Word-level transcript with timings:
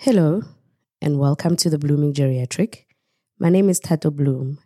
Hello, 0.00 0.42
and 1.02 1.18
welcome 1.18 1.56
to 1.56 1.68
the 1.68 1.76
Blooming 1.76 2.14
Geriatric. 2.14 2.84
My 3.40 3.48
name 3.48 3.68
is 3.68 3.80
Tato 3.80 4.12
Bloom. 4.12 4.60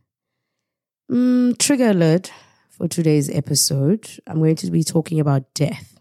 Mm, 1.10 1.56
trigger 1.56 1.88
alert 1.88 2.30
for 2.68 2.86
today's 2.86 3.30
episode. 3.30 4.10
I'm 4.26 4.40
going 4.40 4.56
to 4.56 4.70
be 4.70 4.84
talking 4.84 5.18
about 5.18 5.54
death. 5.54 5.98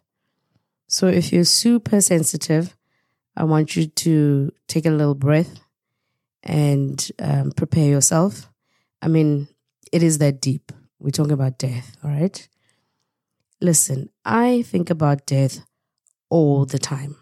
So, 0.90 1.08
if 1.08 1.32
you're 1.32 1.46
super 1.46 2.02
sensitive, 2.02 2.76
I 3.38 3.46
want 3.46 3.78
you 3.78 3.88
to 3.88 4.52
take 4.68 4.86
a 4.86 4.90
little 4.92 5.16
breath 5.16 5.62
and 6.44 7.10
um, 7.18 7.54
prepare 7.54 7.88
yourself. 7.88 8.50
I 9.02 9.08
mean, 9.08 9.48
it 9.94 10.04
is 10.04 10.18
that 10.18 10.42
deep. 10.42 10.74
We're 11.00 11.12
talking 11.12 11.32
about 11.32 11.58
death, 11.58 11.96
all 12.04 12.12
right? 12.12 12.50
Listen, 13.62 14.10
I 14.26 14.64
think 14.64 14.90
about 14.90 15.26
death 15.26 15.62
all 16.30 16.66
the 16.66 16.80
time. 16.80 17.16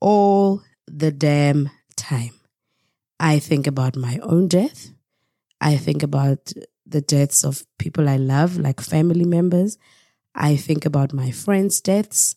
All 0.00 0.64
the 0.86 1.10
damn 1.10 1.70
time. 1.96 2.32
I 3.20 3.38
think 3.38 3.66
about 3.66 3.96
my 3.96 4.18
own 4.22 4.48
death. 4.48 4.90
I 5.60 5.76
think 5.76 6.02
about 6.02 6.52
the 6.86 7.00
deaths 7.00 7.44
of 7.44 7.64
people 7.78 8.08
I 8.08 8.16
love, 8.16 8.58
like 8.58 8.80
family 8.80 9.24
members. 9.24 9.78
I 10.34 10.56
think 10.56 10.84
about 10.84 11.12
my 11.12 11.30
friends' 11.30 11.80
deaths. 11.80 12.36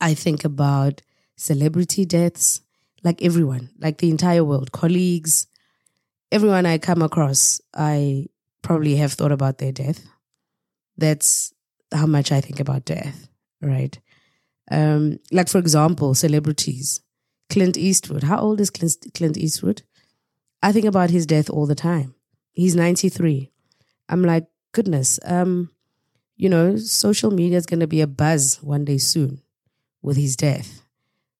I 0.00 0.14
think 0.14 0.44
about 0.44 1.02
celebrity 1.36 2.04
deaths, 2.04 2.60
like 3.02 3.22
everyone, 3.22 3.70
like 3.78 3.98
the 3.98 4.10
entire 4.10 4.44
world, 4.44 4.72
colleagues, 4.72 5.46
everyone 6.30 6.66
I 6.66 6.78
come 6.78 7.02
across, 7.02 7.60
I 7.74 8.26
probably 8.62 8.96
have 8.96 9.12
thought 9.14 9.32
about 9.32 9.58
their 9.58 9.72
death. 9.72 10.06
That's 10.96 11.52
how 11.92 12.06
much 12.06 12.30
I 12.30 12.40
think 12.40 12.60
about 12.60 12.84
death, 12.84 13.28
right? 13.60 13.98
Um, 14.70 15.18
like, 15.32 15.48
for 15.48 15.58
example, 15.58 16.14
celebrities. 16.14 17.00
Clint 17.50 17.76
Eastwood. 17.76 18.22
How 18.22 18.38
old 18.38 18.60
is 18.60 18.70
Clint, 18.70 18.96
Clint 19.14 19.36
Eastwood? 19.36 19.82
I 20.62 20.72
think 20.72 20.86
about 20.86 21.10
his 21.10 21.26
death 21.26 21.50
all 21.50 21.66
the 21.66 21.74
time. 21.74 22.14
He's 22.52 22.76
93. 22.76 23.50
I'm 24.08 24.22
like, 24.22 24.46
goodness, 24.72 25.18
um, 25.24 25.70
you 26.36 26.48
know, 26.48 26.76
social 26.76 27.30
media 27.30 27.58
is 27.58 27.66
going 27.66 27.80
to 27.80 27.86
be 27.86 28.00
a 28.00 28.06
buzz 28.06 28.62
one 28.62 28.84
day 28.84 28.98
soon 28.98 29.42
with 30.02 30.16
his 30.16 30.36
death. 30.36 30.82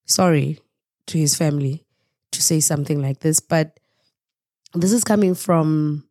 Sorry 0.05 0.59
to 1.07 1.17
his 1.17 1.35
family 1.35 1.85
to 2.31 2.41
say 2.41 2.59
something 2.59 3.01
like 3.01 3.19
this, 3.19 3.39
but 3.39 3.79
this 4.73 4.91
is 4.91 5.03
coming 5.03 5.35
from 5.35 6.07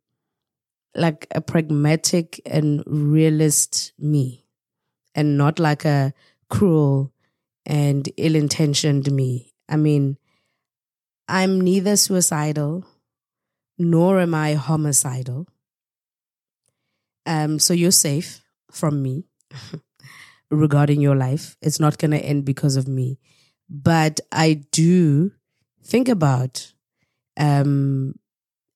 like 0.94 1.26
a 1.34 1.40
pragmatic 1.40 2.40
and 2.44 2.82
realist 2.86 3.92
me 3.98 4.44
and 5.14 5.38
not 5.38 5.58
like 5.58 5.84
a 5.84 6.12
cruel 6.48 7.12
and 7.64 8.08
ill 8.16 8.34
intentioned 8.34 9.10
me. 9.12 9.49
I 9.70 9.76
mean, 9.76 10.18
I'm 11.28 11.60
neither 11.60 11.96
suicidal 11.96 12.84
nor 13.78 14.20
am 14.20 14.34
I 14.34 14.54
homicidal. 14.54 15.46
Um, 17.24 17.58
so 17.58 17.72
you're 17.72 17.92
safe 17.92 18.42
from 18.70 19.02
me 19.02 19.24
regarding 20.50 21.00
your 21.00 21.14
life. 21.16 21.56
It's 21.62 21.80
not 21.80 21.98
going 21.98 22.10
to 22.10 22.18
end 22.18 22.44
because 22.44 22.76
of 22.76 22.88
me. 22.88 23.18
But 23.68 24.20
I 24.32 24.64
do 24.72 25.32
think 25.84 26.08
about 26.08 26.72
um, 27.36 28.16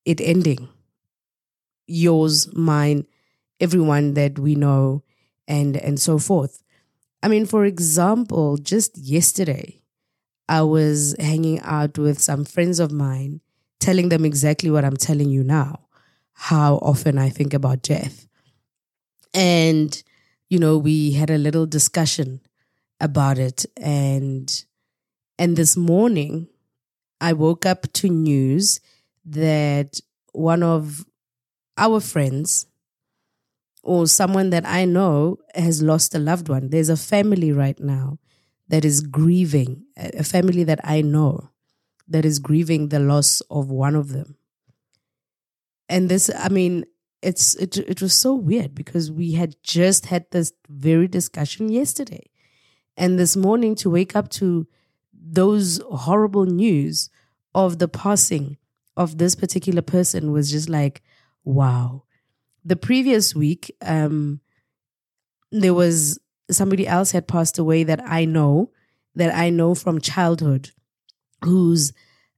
it 0.05 0.21
ending. 0.21 0.69
Yours, 1.87 2.53
mine, 2.55 3.07
everyone 3.61 4.15
that 4.15 4.39
we 4.39 4.55
know, 4.55 5.03
and 5.47 5.77
and 5.77 6.01
so 6.01 6.19
forth. 6.19 6.63
I 7.23 7.29
mean, 7.29 7.45
for 7.47 7.65
example, 7.67 8.57
just 8.57 8.97
yesterday, 8.97 9.84
I 10.49 10.63
was 10.63 11.15
hanging 11.19 11.61
out 11.61 11.99
with 11.99 12.21
some 12.21 12.45
friends 12.45 12.79
of 12.79 12.93
mine, 12.93 13.41
telling 13.81 14.09
them 14.09 14.25
exactly 14.25 14.71
what 14.71 14.85
I'm 14.85 14.97
telling 14.97 15.31
you 15.31 15.43
now, 15.43 15.87
how 16.35 16.77
often 16.77 17.19
I 17.19 17.31
think 17.31 17.55
about 17.55 17.83
death. 17.83 18.27
And, 19.33 20.03
you 20.49 20.59
know, 20.59 20.79
we 20.79 21.13
had 21.13 21.31
a 21.31 21.39
little 21.39 21.67
discussion 21.67 22.41
about 23.01 23.39
it. 23.39 23.67
And 23.77 24.65
and 25.39 25.57
this 25.57 25.77
morning 25.77 26.49
I 27.21 27.33
woke 27.33 27.67
up 27.67 27.93
to 27.95 28.09
news 28.09 28.81
that 29.25 30.01
one 30.33 30.63
of 30.63 31.05
our 31.77 32.01
friends 32.01 32.67
or 33.83 34.07
someone 34.07 34.51
that 34.51 34.67
I 34.67 34.85
know 34.85 35.39
has 35.55 35.83
lost 35.83 36.15
a 36.15 36.19
loved 36.19 36.49
one. 36.49 36.71
There's 36.71 36.89
a 36.89 36.97
family 36.97 37.53
right 37.53 37.79
now 37.81 38.19
that 38.75 38.85
is 38.85 39.03
grieving, 39.03 39.85
a 39.97 40.25
family 40.25 40.65
that 40.65 40.81
I 40.83 41.01
know 41.01 41.49
that 42.09 42.25
is 42.25 42.41
grieving 42.41 42.89
the 42.89 42.99
loss 42.99 43.41
of 43.43 43.71
one 43.71 43.95
of 43.95 44.09
them. 44.09 44.37
And 45.89 46.09
this, 46.09 46.29
I 46.37 46.49
mean, 46.49 46.85
it's 47.23 47.55
it 47.55 47.77
it 47.77 48.03
was 48.03 48.13
so 48.15 48.35
weird 48.35 48.75
because 48.75 49.13
we 49.13 49.31
had 49.35 49.55
just 49.63 50.07
had 50.07 50.27
this 50.33 50.53
very 50.69 51.07
discussion 51.07 51.69
yesterday. 51.69 52.29
And 52.97 53.17
this 53.17 53.37
morning 53.37 53.77
to 53.77 53.91
wake 53.91 54.17
up 54.17 54.29
to 54.31 54.67
those 55.13 55.81
horrible 55.89 56.47
news 56.47 57.11
of 57.55 57.79
the 57.79 57.87
passing 57.87 58.57
of 58.97 59.19
this 59.19 59.37
particular 59.37 59.83
person 59.83 60.33
was 60.33 60.51
just 60.51 60.69
like, 60.69 61.01
wow. 61.45 62.03
The 62.65 62.75
previous 62.75 63.37
week, 63.37 63.73
um, 63.83 64.41
there 65.53 65.75
was 65.75 66.19
somebody 66.51 66.87
else 66.87 67.13
had 67.13 67.27
passed 67.27 67.59
away 67.59 67.85
that 67.85 68.01
I 68.05 68.25
know, 68.25 68.71
that 69.15 69.35
I 69.35 69.51
know 69.51 69.75
from 69.75 70.01
childhood, 70.01 70.71
whose 71.43 71.93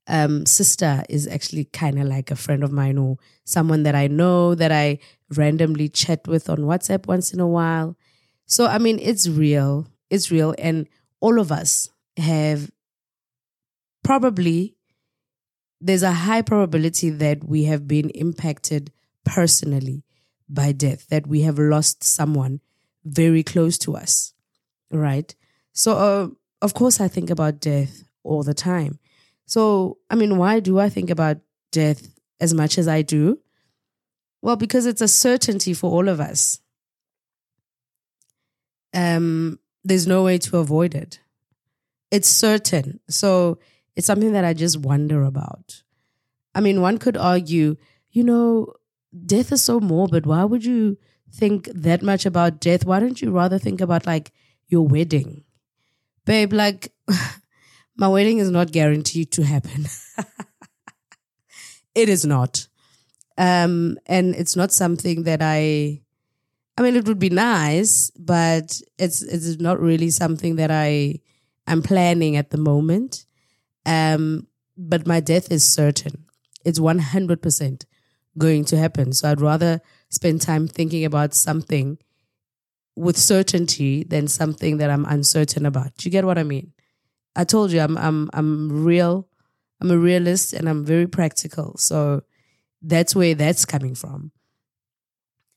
um, 0.09 0.47
sister 0.47 1.03
is 1.09 1.27
actually 1.27 1.65
kind 1.65 1.99
of 1.99 2.07
like 2.07 2.31
a 2.31 2.37
friend 2.37 2.63
of 2.63 2.73
mine 2.73 2.99
or 2.99 3.19
someone 3.45 3.83
that 3.83 3.95
I 3.95 4.07
know 4.07 4.55
that 4.55 4.71
I 4.71 4.99
randomly 5.35 5.89
chat 5.89 6.27
with 6.29 6.49
on 6.49 6.59
WhatsApp 6.59 7.07
once 7.07 7.33
in 7.33 7.41
a 7.41 7.47
while. 7.47 7.97
So, 8.47 8.67
I 8.67 8.79
mean, 8.79 8.99
it's 9.01 9.29
real. 9.29 9.89
It's 10.11 10.31
real. 10.31 10.55
And 10.59 10.89
all 11.21 11.41
of 11.41 11.51
us 11.51 11.89
have 12.17 12.71
probably, 14.05 14.77
there's 15.81 16.05
a 16.05 16.13
high 16.13 16.43
probability 16.43 17.11
that 17.11 17.45
we 17.45 17.65
have 17.65 17.89
been 17.89 18.11
impacted 18.11 18.93
personally 19.25 20.05
by 20.49 20.71
death, 20.71 21.09
that 21.09 21.27
we 21.27 21.43
have 21.43 21.59
lost 21.59 22.05
someone 22.05 22.61
very 23.07 23.43
close 23.43 23.79
to 23.79 23.97
us, 23.97 24.35
right? 24.91 25.35
So, 25.73 25.93
uh, 25.93 26.29
of 26.61 26.75
course, 26.75 27.01
I 27.01 27.09
think 27.09 27.31
about 27.31 27.61
death 27.61 28.05
all 28.25 28.43
the 28.43 28.55
time. 28.55 28.99
So, 29.47 29.99
I 30.11 30.17
mean, 30.17 30.37
why 30.37 30.61
do 30.61 30.79
I 30.79 30.89
think 30.89 31.09
about 31.09 31.39
death 31.71 32.09
as 32.41 32.53
much 32.53 32.79
as 32.79 32.89
I 32.89 33.03
do? 33.03 33.39
Well, 34.43 34.57
because 34.57 34.87
it's 34.87 35.01
a 35.01 35.09
certainty 35.09 35.73
for 35.73 35.91
all 35.91 36.09
of 36.09 36.21
us. 36.21 36.61
Um, 38.93 39.61
there's 39.85 40.07
no 40.07 40.25
way 40.25 40.39
to 40.39 40.59
avoid 40.59 40.95
it. 40.95 41.21
It's 42.11 42.29
certain. 42.29 43.01
So, 43.09 43.59
it's 43.95 44.07
something 44.07 44.33
that 44.33 44.45
I 44.45 44.53
just 44.53 44.79
wonder 44.81 45.23
about. 45.23 45.83
I 46.55 46.61
mean, 46.61 46.81
one 46.81 46.99
could 46.99 47.17
argue, 47.17 47.77
you 48.11 48.25
know, 48.25 48.73
death 49.25 49.53
is 49.53 49.63
so 49.63 49.79
morbid. 49.79 50.27
Why 50.27 50.45
would 50.45 50.65
you 50.65 50.99
think 51.33 51.69
that 51.75 52.03
much 52.03 52.27
about 52.27 52.61
death, 52.61 52.85
why 52.85 53.01
don't 53.01 53.21
you 53.21 53.31
rather 53.31 53.59
think 53.59 53.81
about 53.81 54.07
like 54.07 54.33
your 54.69 54.87
wedding? 54.87 55.45
Babe, 56.25 56.53
like 56.53 56.93
my 57.97 58.09
wedding 58.09 58.39
is 58.39 58.51
not 58.51 58.73
guaranteed 58.73 59.33
to 59.33 59.45
happen. 59.45 59.87
it 61.95 62.09
is 62.09 62.25
not. 62.25 62.69
Um, 63.39 63.99
and 64.07 64.35
it's 64.35 64.57
not 64.57 64.73
something 64.73 65.25
that 65.25 65.41
I 65.43 66.01
I 66.79 66.83
mean 66.83 66.97
it 66.97 67.07
would 67.07 67.19
be 67.19 67.31
nice, 67.31 68.11
but 68.19 68.81
it's 68.99 69.23
it's 69.23 69.61
not 69.61 69.81
really 69.81 70.11
something 70.11 70.57
that 70.57 70.71
I 70.71 71.21
am 71.67 71.83
planning 71.83 72.37
at 72.37 72.51
the 72.51 72.59
moment. 72.59 73.27
Um, 73.85 74.47
but 74.77 75.07
my 75.07 75.21
death 75.21 75.51
is 75.51 75.65
certain. 75.65 76.27
It's 76.65 76.79
100% 76.81 77.85
going 78.37 78.65
to 78.67 78.77
happen. 78.77 79.13
So 79.13 79.31
I'd 79.31 79.41
rather 79.41 79.81
spend 80.11 80.41
time 80.41 80.69
thinking 80.69 81.05
about 81.05 81.35
something 81.35 81.99
with 82.97 83.17
certainty 83.17 84.05
than 84.05 84.29
something 84.29 84.79
that 84.79 84.91
I'm 84.91 85.05
uncertain 85.05 85.67
about. 85.67 85.97
Do 85.97 86.07
you 86.07 86.11
get 86.11 86.25
what 86.25 86.39
I 86.39 86.43
mean? 86.43 86.73
I 87.35 87.45
told 87.45 87.71
you 87.71 87.81
I'm 87.81 87.97
I'm 87.99 88.31
I'm 88.33 88.85
real. 88.85 89.29
I'm 89.81 89.91
a 89.91 89.99
realist 89.99 90.55
and 90.55 90.69
I'm 90.69 90.85
very 90.85 91.07
practical. 91.07 91.77
So 91.77 92.23
that's 92.81 93.15
where 93.15 93.35
that's 93.35 93.67
coming 93.67 93.95
from. 93.95 94.33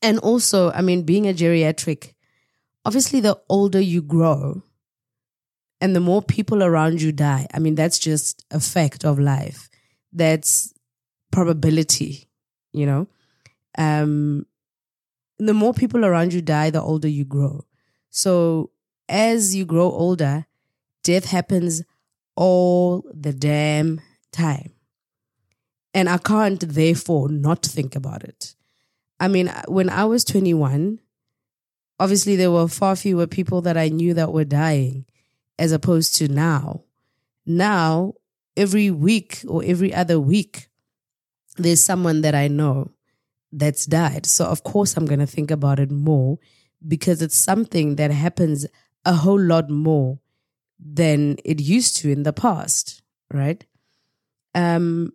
And 0.02 0.18
also, 0.18 0.70
I 0.72 0.82
mean, 0.82 1.02
being 1.02 1.26
a 1.26 1.32
geriatric, 1.32 2.12
obviously 2.84 3.20
the 3.20 3.40
older 3.48 3.80
you 3.80 4.02
grow 4.02 4.62
and 5.80 5.96
the 5.96 6.00
more 6.00 6.22
people 6.22 6.62
around 6.62 7.00
you 7.00 7.12
die. 7.12 7.46
I 7.52 7.58
mean, 7.58 7.74
that's 7.74 7.98
just 7.98 8.44
a 8.50 8.60
fact 8.60 9.04
of 9.04 9.18
life. 9.18 9.70
That's 10.12 10.74
probability, 11.30 12.28
you 12.72 12.84
know? 12.84 13.08
Um, 13.78 14.46
the 15.38 15.54
more 15.54 15.72
people 15.72 16.04
around 16.04 16.32
you 16.32 16.42
die, 16.42 16.70
the 16.70 16.82
older 16.82 17.08
you 17.08 17.24
grow. 17.24 17.64
So 18.10 18.70
as 19.08 19.54
you 19.54 19.64
grow 19.64 19.90
older, 19.90 20.46
death 21.02 21.26
happens 21.26 21.82
all 22.36 23.04
the 23.12 23.32
damn 23.32 24.00
time. 24.32 24.72
And 25.92 26.08
I 26.08 26.18
can't 26.18 26.60
therefore 26.60 27.28
not 27.28 27.64
think 27.64 27.96
about 27.96 28.22
it. 28.22 28.54
I 29.18 29.28
mean, 29.28 29.52
when 29.66 29.88
I 29.90 30.04
was 30.04 30.24
21, 30.24 31.00
obviously 31.98 32.36
there 32.36 32.50
were 32.50 32.68
far 32.68 32.96
fewer 32.96 33.26
people 33.26 33.60
that 33.62 33.76
I 33.76 33.88
knew 33.88 34.14
that 34.14 34.32
were 34.32 34.44
dying 34.44 35.04
as 35.58 35.72
opposed 35.72 36.16
to 36.16 36.28
now. 36.28 36.84
Now, 37.44 38.14
every 38.56 38.90
week 38.90 39.44
or 39.46 39.62
every 39.64 39.92
other 39.92 40.18
week, 40.20 40.68
there's 41.56 41.80
someone 41.80 42.22
that 42.22 42.34
I 42.34 42.48
know 42.48 42.90
that's 43.52 43.86
died. 43.86 44.26
So, 44.26 44.46
of 44.46 44.62
course, 44.62 44.96
I'm 44.96 45.06
going 45.06 45.20
to 45.20 45.26
think 45.26 45.50
about 45.50 45.78
it 45.78 45.90
more 45.90 46.38
because 46.86 47.22
it's 47.22 47.36
something 47.36 47.96
that 47.96 48.10
happens 48.10 48.66
a 49.04 49.14
whole 49.14 49.40
lot 49.40 49.70
more 49.70 50.18
than 50.78 51.36
it 51.44 51.60
used 51.60 51.96
to 51.98 52.10
in 52.10 52.22
the 52.22 52.32
past, 52.32 53.02
right? 53.32 53.64
Um, 54.54 55.12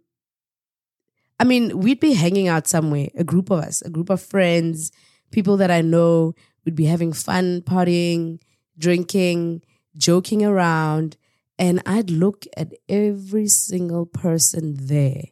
I 1.39 1.43
mean, 1.43 1.79
we'd 1.79 1.99
be 1.99 2.13
hanging 2.13 2.47
out 2.47 2.67
somewhere, 2.67 3.09
a 3.15 3.23
group 3.23 3.49
of 3.49 3.59
us, 3.59 3.81
a 3.81 3.89
group 3.89 4.09
of 4.09 4.21
friends, 4.21 4.91
people 5.31 5.57
that 5.57 5.71
I 5.71 5.81
know. 5.81 6.33
We'd 6.63 6.75
be 6.75 6.85
having 6.85 7.13
fun, 7.13 7.61
partying, 7.61 8.39
drinking, 8.77 9.63
joking 9.97 10.45
around. 10.45 11.17
And 11.57 11.81
I'd 11.85 12.09
look 12.09 12.45
at 12.57 12.73
every 12.89 13.47
single 13.47 14.05
person 14.05 14.75
there 14.77 15.23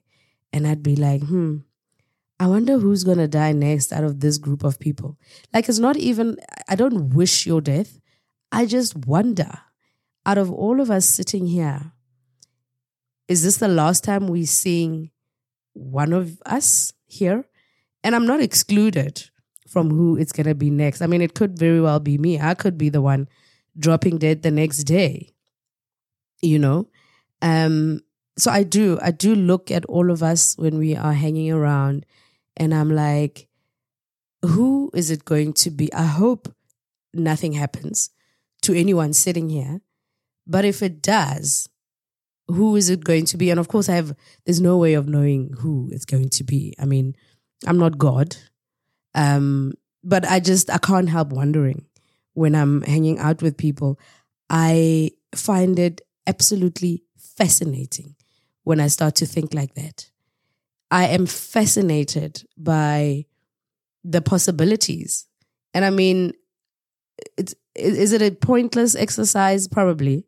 and 0.52 0.68
I'd 0.68 0.84
be 0.84 0.96
like, 0.96 1.24
hmm, 1.24 1.58
I 2.44 2.48
wonder 2.48 2.78
who's 2.78 3.06
going 3.06 3.20
to 3.20 3.28
die 3.30 3.54
next 3.54 3.94
out 3.94 4.04
of 4.04 4.20
this 4.20 4.38
group 4.38 4.66
of 4.66 4.78
people. 4.78 5.18
Like, 5.54 5.70
it's 5.70 5.80
not 5.80 5.96
even, 5.96 6.36
I 6.68 6.76
don't 6.76 7.12
wish 7.12 7.48
your 7.48 7.62
death. 7.62 8.02
I 8.52 8.66
just 8.66 8.98
wonder 9.08 9.50
out 10.26 10.38
of 10.38 10.52
all 10.52 10.82
of 10.82 10.92
us 10.92 11.08
sitting 11.08 11.48
here, 11.48 11.94
is 13.30 13.44
this 13.44 13.56
the 13.58 13.70
last 13.70 14.04
time 14.04 14.28
we 14.28 14.44
seeing 14.44 15.12
one 15.72 16.12
of 16.12 16.42
us 16.46 16.92
here? 17.06 17.46
And 18.04 18.14
I'm 18.14 18.28
not 18.28 18.42
excluded 18.42 19.24
from 19.70 19.90
who 19.90 20.18
it's 20.18 20.34
going 20.34 20.48
to 20.48 20.54
be 20.54 20.70
next. 20.70 21.02
I 21.02 21.08
mean, 21.08 21.22
it 21.22 21.36
could 21.36 21.58
very 21.58 21.80
well 21.80 22.02
be 22.02 22.18
me. 22.18 22.42
I 22.42 22.56
could 22.56 22.78
be 22.78 22.90
the 22.90 23.02
one 23.02 23.30
dropping 23.80 24.18
dead 24.18 24.42
the 24.42 24.52
next 24.52 24.84
day, 24.84 25.30
you 26.42 26.60
know? 26.60 26.90
Um, 27.42 28.02
so 28.38 28.52
I 28.52 28.64
do, 28.64 29.00
I 29.02 29.12
do 29.12 29.34
look 29.34 29.72
at 29.72 29.86
all 29.86 30.12
of 30.12 30.22
us 30.22 30.58
when 30.58 30.78
we 30.78 30.94
are 30.94 31.14
hanging 31.14 31.50
around 31.50 32.06
and 32.58 32.74
I'm 32.74 32.90
like, 32.90 33.48
who 34.44 34.92
is 34.94 35.10
it 35.10 35.26
going 35.26 35.54
to 35.54 35.72
be? 35.72 35.92
I 35.94 36.04
hope 36.04 36.54
nothing 37.14 37.54
happens 37.54 38.10
to 38.64 38.74
anyone 38.74 39.14
sitting 39.14 39.50
here. 39.50 39.82
But 40.46 40.66
if 40.66 40.82
it 40.82 41.02
does, 41.02 41.70
who 42.48 42.76
is 42.76 42.90
it 42.90 43.04
going 43.04 43.26
to 43.26 43.38
be? 43.38 43.50
And 43.50 43.60
of 43.60 43.68
course, 43.68 43.88
I 43.88 43.96
have, 43.96 44.16
there's 44.46 44.62
no 44.62 44.78
way 44.78 44.94
of 44.94 45.08
knowing 45.08 45.54
who 45.60 45.90
it's 45.92 46.06
going 46.06 46.30
to 46.30 46.44
be. 46.44 46.74
I 46.80 46.86
mean, 46.86 47.16
I'm 47.66 47.78
not 47.78 47.98
God. 47.98 48.36
Um, 49.16 49.74
but 50.04 50.28
I 50.28 50.40
just, 50.40 50.70
I 50.70 50.78
can't 50.78 51.10
help 51.10 51.30
wondering 51.30 51.86
when 52.34 52.56
I'm 52.56 52.82
hanging 52.82 53.20
out 53.20 53.42
with 53.42 53.58
people. 53.58 54.00
I 54.50 55.12
find 55.34 55.80
it 55.80 56.02
absolutely 56.28 57.04
fascinating 57.18 58.16
when 58.64 58.80
I 58.80 58.88
start 58.88 59.16
to 59.16 59.26
think 59.26 59.54
like 59.54 59.76
that. 59.76 60.10
I 60.94 61.08
am 61.08 61.26
fascinated 61.26 62.44
by 62.58 63.26
the 64.04 64.22
possibilities. 64.22 65.28
And 65.74 65.84
I 65.84 65.90
mean, 65.90 66.34
it's, 67.38 67.56
is 67.76 68.14
it 68.14 68.22
a 68.22 68.32
pointless 68.32 68.96
exercise? 68.96 69.68
Probably 69.68 70.26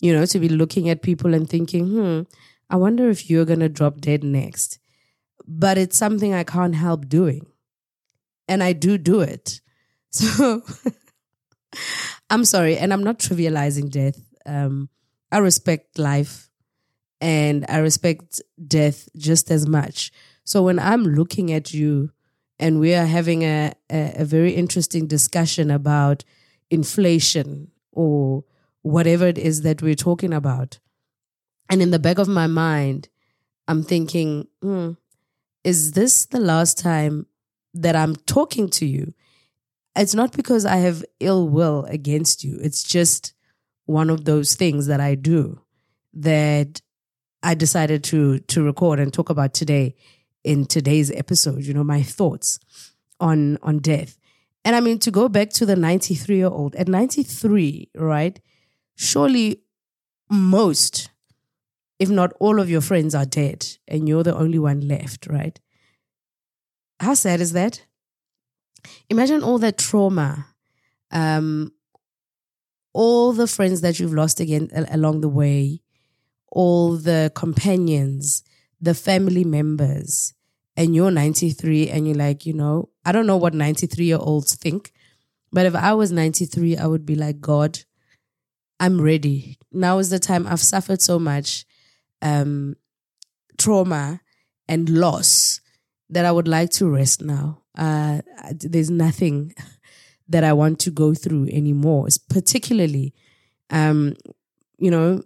you 0.00 0.12
know, 0.12 0.24
to 0.26 0.38
be 0.38 0.48
looking 0.48 0.88
at 0.88 1.02
people 1.02 1.34
and 1.34 1.48
thinking, 1.48 1.88
hmm, 1.88 2.22
I 2.70 2.76
wonder 2.76 3.08
if 3.08 3.28
you're 3.28 3.44
going 3.44 3.60
to 3.60 3.68
drop 3.68 4.00
dead 4.00 4.22
next. 4.22 4.78
But 5.46 5.78
it's 5.78 5.96
something 5.96 6.34
I 6.34 6.44
can't 6.44 6.74
help 6.74 7.08
doing. 7.08 7.46
And 8.46 8.62
I 8.62 8.72
do 8.72 8.98
do 8.98 9.20
it. 9.20 9.60
So 10.10 10.62
I'm 12.30 12.46
sorry. 12.46 12.78
And 12.78 12.94
I'm 12.94 13.04
not 13.04 13.18
trivializing 13.18 13.90
death. 13.90 14.18
Um, 14.46 14.88
I 15.30 15.36
respect 15.36 15.98
life 15.98 16.47
and 17.20 17.64
I 17.68 17.78
respect 17.78 18.40
death 18.66 19.08
just 19.16 19.50
as 19.50 19.66
much. 19.66 20.12
So 20.44 20.62
when 20.62 20.78
I'm 20.78 21.04
looking 21.04 21.52
at 21.52 21.74
you 21.74 22.10
and 22.58 22.80
we 22.80 22.94
are 22.94 23.06
having 23.06 23.42
a, 23.42 23.72
a, 23.90 24.14
a 24.18 24.24
very 24.24 24.52
interesting 24.52 25.06
discussion 25.06 25.70
about 25.70 26.24
inflation 26.70 27.70
or 27.92 28.44
whatever 28.82 29.26
it 29.26 29.38
is 29.38 29.62
that 29.62 29.82
we're 29.82 29.94
talking 29.94 30.32
about. 30.32 30.78
And 31.68 31.82
in 31.82 31.90
the 31.90 31.98
back 31.98 32.18
of 32.18 32.28
my 32.28 32.46
mind, 32.46 33.08
I'm 33.66 33.82
thinking, 33.82 34.48
hmm, 34.62 34.92
is 35.64 35.92
this 35.92 36.26
the 36.26 36.40
last 36.40 36.78
time 36.78 37.26
that 37.74 37.94
I'm 37.94 38.16
talking 38.16 38.68
to 38.70 38.86
you? 38.86 39.12
It's 39.94 40.14
not 40.14 40.32
because 40.32 40.64
I 40.64 40.76
have 40.76 41.04
ill 41.20 41.48
will 41.48 41.84
against 41.86 42.44
you. 42.44 42.58
It's 42.62 42.82
just 42.82 43.34
one 43.84 44.10
of 44.10 44.24
those 44.24 44.54
things 44.54 44.86
that 44.86 45.00
I 45.00 45.14
do 45.14 45.60
that 46.14 46.80
I 47.42 47.54
decided 47.54 48.04
to 48.04 48.40
to 48.40 48.62
record 48.62 49.00
and 49.00 49.12
talk 49.12 49.30
about 49.30 49.54
today 49.54 49.94
in 50.44 50.66
today's 50.66 51.10
episode, 51.10 51.64
you 51.64 51.74
know, 51.74 51.84
my 51.84 52.02
thoughts 52.02 52.58
on 53.20 53.58
on 53.62 53.78
death. 53.78 54.18
And 54.64 54.76
I 54.76 54.80
mean 54.80 54.98
to 55.00 55.10
go 55.10 55.28
back 55.28 55.50
to 55.50 55.66
the 55.66 55.76
93 55.76 56.36
year 56.36 56.48
old 56.48 56.74
at 56.76 56.88
93, 56.88 57.90
right? 57.94 58.38
surely 58.98 59.62
most, 60.28 61.10
if 61.98 62.10
not 62.10 62.32
all 62.40 62.60
of 62.60 62.68
your 62.68 62.80
friends 62.80 63.14
are 63.14 63.24
dead 63.24 63.66
and 63.86 64.08
you're 64.08 64.24
the 64.24 64.36
only 64.36 64.58
one 64.58 64.86
left, 64.86 65.26
right? 65.28 65.58
How 67.00 67.14
sad 67.14 67.40
is 67.40 67.52
that? 67.52 67.86
Imagine 69.08 69.42
all 69.42 69.58
that 69.58 69.78
trauma, 69.78 70.46
um, 71.12 71.72
all 72.92 73.32
the 73.32 73.46
friends 73.46 73.80
that 73.82 74.00
you've 74.00 74.12
lost 74.12 74.40
again 74.40 74.68
along 74.90 75.20
the 75.20 75.28
way, 75.28 75.80
all 76.50 76.96
the 76.96 77.30
companions, 77.34 78.42
the 78.80 78.94
family 78.94 79.44
members, 79.44 80.34
and 80.76 80.94
you're 80.94 81.10
93 81.10 81.90
and 81.90 82.06
you're 82.06 82.16
like, 82.16 82.46
you 82.46 82.52
know, 82.52 82.88
I 83.04 83.12
don't 83.12 83.26
know 83.26 83.36
what 83.36 83.54
93 83.54 84.04
year 84.04 84.18
olds 84.20 84.54
think, 84.54 84.92
but 85.52 85.66
if 85.66 85.74
I 85.74 85.94
was 85.94 86.12
93, 86.12 86.76
I 86.76 86.86
would 86.86 87.04
be 87.04 87.14
like, 87.14 87.40
God, 87.40 87.80
I'm 88.78 89.00
ready. 89.00 89.58
Now 89.72 89.98
is 89.98 90.10
the 90.10 90.18
time. 90.18 90.46
I've 90.46 90.60
suffered 90.60 91.02
so 91.02 91.18
much 91.18 91.64
um, 92.22 92.76
trauma 93.58 94.20
and 94.68 94.88
loss 94.88 95.60
that 96.10 96.24
I 96.24 96.32
would 96.32 96.48
like 96.48 96.70
to 96.72 96.88
rest 96.88 97.22
now. 97.22 97.62
Uh, 97.76 98.20
there's 98.52 98.90
nothing 98.90 99.54
that 100.28 100.44
I 100.44 100.52
want 100.52 100.78
to 100.80 100.90
go 100.90 101.14
through 101.14 101.48
anymore, 101.48 102.06
it's 102.06 102.18
particularly, 102.18 103.14
um, 103.70 104.14
you 104.78 104.90
know, 104.90 105.22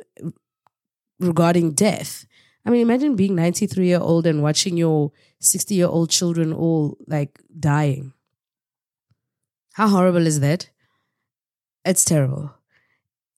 regarding 1.27 1.73
death. 1.73 2.27
I 2.65 2.71
mean, 2.71 2.81
imagine 2.81 3.17
being 3.17 3.35
93 3.35 3.87
year 3.87 4.01
old 4.01 4.27
and 4.27 4.43
watching 4.43 4.77
your 4.77 5.13
60 5.41 5.75
year 5.75 5.89
old 5.89 6.11
children 6.11 6.53
all 6.53 6.97
like 7.07 7.41
dying. 7.59 8.13
How 9.75 9.89
horrible 9.89 10.27
is 10.27 10.41
that? 10.41 10.69
It's 11.85 12.05
terrible 12.05 12.53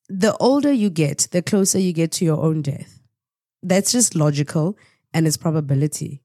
the 0.08 0.36
older 0.36 0.72
you 0.72 0.90
get, 0.90 1.28
the 1.30 1.42
closer 1.42 1.78
you 1.78 1.92
get 1.92 2.12
to 2.12 2.24
your 2.24 2.40
own 2.40 2.62
death. 2.62 3.00
That's 3.62 3.92
just 3.92 4.14
logical 4.14 4.76
and 5.12 5.26
it's 5.26 5.36
probability. 5.36 6.22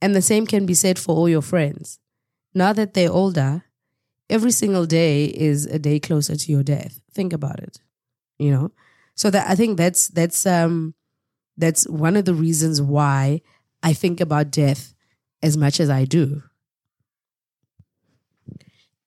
And 0.00 0.14
the 0.14 0.22
same 0.22 0.46
can 0.46 0.66
be 0.66 0.74
said 0.74 0.98
for 0.98 1.14
all 1.14 1.28
your 1.28 1.42
friends. 1.42 1.98
Now 2.54 2.72
that 2.72 2.94
they're 2.94 3.10
older, 3.10 3.64
every 4.30 4.50
single 4.50 4.86
day 4.86 5.26
is 5.26 5.66
a 5.66 5.78
day 5.78 6.00
closer 6.00 6.36
to 6.36 6.52
your 6.52 6.62
death. 6.62 7.00
Think 7.12 7.32
about 7.32 7.60
it. 7.60 7.78
You 8.38 8.50
know? 8.50 8.72
So 9.16 9.30
that 9.30 9.48
I 9.48 9.54
think 9.54 9.76
that's 9.78 10.08
that's 10.08 10.46
um 10.46 10.94
that's 11.56 11.88
one 11.88 12.16
of 12.16 12.24
the 12.24 12.34
reasons 12.34 12.82
why 12.82 13.40
I 13.82 13.92
think 13.92 14.20
about 14.20 14.50
death 14.50 14.94
as 15.42 15.56
much 15.56 15.80
as 15.80 15.90
I 15.90 16.04
do. 16.04 16.42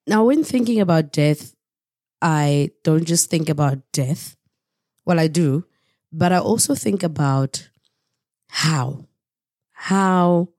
Now, 0.07 0.25
when 0.25 0.43
thinking 0.43 0.79
about 0.79 1.11
death, 1.11 1.53
I 2.21 2.71
don't 2.83 3.05
just 3.05 3.29
think 3.29 3.49
about 3.49 3.79
death. 3.91 4.35
Well, 5.05 5.19
I 5.19 5.27
do, 5.27 5.65
but 6.11 6.31
I 6.31 6.39
also 6.39 6.75
think 6.75 7.03
about 7.03 7.69
how, 8.49 9.05
how 9.71 10.49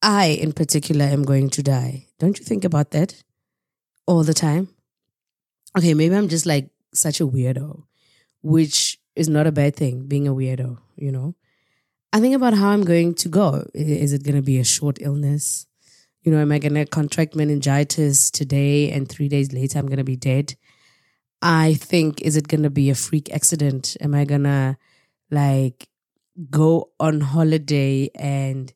I 0.00 0.26
in 0.26 0.52
particular 0.52 1.04
am 1.06 1.24
going 1.24 1.50
to 1.50 1.62
die. 1.62 2.06
Don't 2.18 2.38
you 2.38 2.44
think 2.44 2.64
about 2.64 2.90
that 2.92 3.22
all 4.06 4.22
the 4.24 4.34
time? 4.34 4.68
Okay, 5.76 5.94
maybe 5.94 6.14
I'm 6.14 6.28
just 6.28 6.46
like 6.46 6.70
such 6.94 7.20
a 7.20 7.26
weirdo, 7.26 7.84
which 8.42 8.98
is 9.14 9.28
not 9.28 9.46
a 9.46 9.52
bad 9.52 9.76
thing, 9.76 10.06
being 10.06 10.26
a 10.26 10.34
weirdo, 10.34 10.78
you 10.96 11.12
know? 11.12 11.34
I 12.12 12.20
think 12.20 12.34
about 12.34 12.54
how 12.54 12.68
I'm 12.68 12.84
going 12.84 13.14
to 13.14 13.28
go. 13.28 13.66
Is 13.74 14.12
it 14.12 14.22
going 14.22 14.36
to 14.36 14.42
be 14.42 14.58
a 14.58 14.64
short 14.64 14.98
illness? 15.00 15.66
you 16.22 16.30
know, 16.30 16.40
am 16.40 16.52
I 16.52 16.58
going 16.58 16.74
to 16.74 16.86
contract 16.86 17.34
meningitis 17.34 18.30
today 18.30 18.90
and 18.90 19.08
three 19.08 19.28
days 19.28 19.52
later 19.52 19.78
I'm 19.78 19.86
going 19.86 19.98
to 19.98 20.04
be 20.04 20.16
dead? 20.16 20.54
I 21.40 21.74
think, 21.74 22.22
is 22.22 22.36
it 22.36 22.46
going 22.46 22.62
to 22.62 22.70
be 22.70 22.90
a 22.90 22.94
freak 22.94 23.32
accident? 23.34 23.96
Am 24.00 24.14
I 24.14 24.24
going 24.24 24.44
to 24.44 24.76
like 25.30 25.88
go 26.50 26.90
on 27.00 27.20
holiday 27.20 28.08
and 28.14 28.72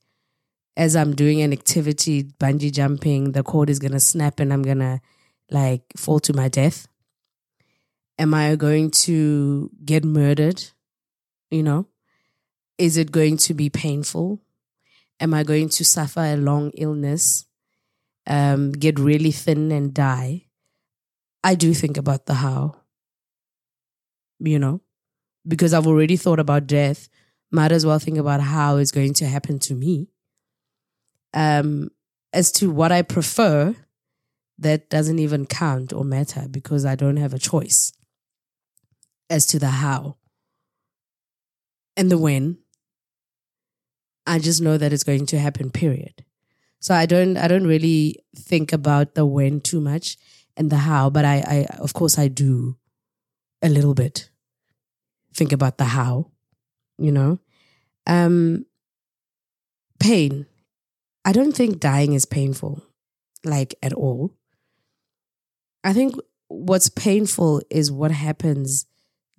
as 0.76 0.96
I'm 0.96 1.14
doing 1.14 1.40
an 1.40 1.52
activity, 1.52 2.24
bungee 2.24 2.72
jumping, 2.72 3.32
the 3.32 3.44
cord 3.44 3.70
is 3.70 3.78
going 3.78 3.92
to 3.92 4.00
snap 4.00 4.40
and 4.40 4.52
I'm 4.52 4.62
going 4.62 4.80
to 4.80 5.00
like 5.50 5.82
fall 5.96 6.18
to 6.20 6.32
my 6.32 6.48
death? 6.48 6.88
Am 8.18 8.32
I 8.32 8.56
going 8.56 8.90
to 8.92 9.70
get 9.84 10.04
murdered? 10.04 10.64
You 11.50 11.62
know, 11.62 11.86
is 12.78 12.96
it 12.96 13.12
going 13.12 13.36
to 13.38 13.54
be 13.54 13.68
painful? 13.68 14.40
Am 15.20 15.34
I 15.34 15.42
going 15.42 15.68
to 15.70 15.84
suffer 15.84 16.20
a 16.20 16.36
long 16.36 16.70
illness, 16.70 17.46
um, 18.26 18.72
get 18.72 18.98
really 18.98 19.30
thin 19.30 19.70
and 19.70 19.94
die? 19.94 20.46
I 21.44 21.54
do 21.54 21.72
think 21.74 21.96
about 21.96 22.26
the 22.26 22.34
how, 22.34 22.76
you 24.40 24.58
know, 24.58 24.80
because 25.46 25.72
I've 25.72 25.86
already 25.86 26.16
thought 26.16 26.40
about 26.40 26.66
death. 26.66 27.08
Might 27.52 27.72
as 27.72 27.86
well 27.86 27.98
think 27.98 28.18
about 28.18 28.40
how 28.40 28.78
it's 28.78 28.90
going 28.90 29.14
to 29.14 29.26
happen 29.26 29.58
to 29.60 29.74
me. 29.74 30.08
Um, 31.32 31.90
as 32.32 32.50
to 32.52 32.70
what 32.70 32.92
I 32.92 33.02
prefer, 33.02 33.76
that 34.58 34.90
doesn't 34.90 35.18
even 35.18 35.46
count 35.46 35.92
or 35.92 36.04
matter 36.04 36.46
because 36.50 36.84
I 36.84 36.96
don't 36.96 37.18
have 37.18 37.32
a 37.32 37.38
choice 37.38 37.92
as 39.28 39.46
to 39.46 39.58
the 39.58 39.68
how 39.68 40.16
and 41.96 42.10
the 42.10 42.18
when. 42.18 42.58
I 44.26 44.38
just 44.38 44.60
know 44.60 44.76
that 44.76 44.92
it's 44.92 45.04
going 45.04 45.26
to 45.26 45.38
happen, 45.38 45.70
period. 45.70 46.24
So 46.80 46.94
I 46.94 47.06
don't 47.06 47.36
I 47.36 47.48
don't 47.48 47.66
really 47.66 48.24
think 48.36 48.72
about 48.72 49.14
the 49.14 49.24
when 49.24 49.60
too 49.60 49.80
much 49.80 50.16
and 50.56 50.70
the 50.70 50.78
how, 50.78 51.10
but 51.10 51.24
I, 51.24 51.66
I 51.70 51.76
of 51.78 51.94
course 51.94 52.18
I 52.18 52.28
do 52.28 52.76
a 53.62 53.68
little 53.68 53.94
bit 53.94 54.30
think 55.34 55.52
about 55.52 55.78
the 55.78 55.84
how, 55.84 56.30
you 56.98 57.12
know. 57.12 57.38
Um 58.06 58.66
pain. 60.00 60.46
I 61.24 61.32
don't 61.32 61.52
think 61.52 61.80
dying 61.80 62.12
is 62.12 62.24
painful, 62.24 62.82
like 63.44 63.74
at 63.82 63.92
all. 63.92 64.34
I 65.82 65.92
think 65.92 66.14
what's 66.48 66.88
painful 66.88 67.62
is 67.70 67.90
what 67.90 68.10
happens 68.12 68.86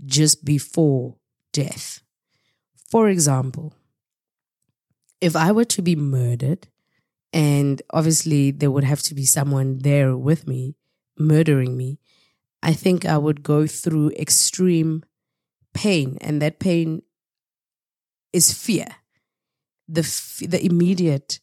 just 0.06 0.46
before 0.46 1.16
death. 1.54 2.02
For 2.90 3.10
example, 3.10 3.74
if 5.20 5.36
I 5.36 5.52
were 5.52 5.66
to 5.66 5.82
be 5.82 5.96
murdered, 5.96 6.68
and 7.34 7.82
obviously 7.92 8.52
there 8.52 8.72
would 8.72 8.84
have 8.84 9.02
to 9.04 9.16
be 9.16 9.26
someone 9.26 9.80
there 9.80 10.16
with 10.16 10.48
me 10.48 10.76
murdering 11.20 11.76
me, 11.76 12.00
I 12.64 12.74
think 12.74 13.06
I 13.06 13.18
would 13.18 13.44
go 13.44 13.68
through 13.68 14.12
extreme 14.12 15.04
pain, 15.74 16.18
and 16.22 16.42
that 16.42 16.60
pain 16.60 17.02
is 18.34 18.54
fear. 18.54 18.88
The 19.88 20.02
the 20.48 20.64
immediate 20.64 21.40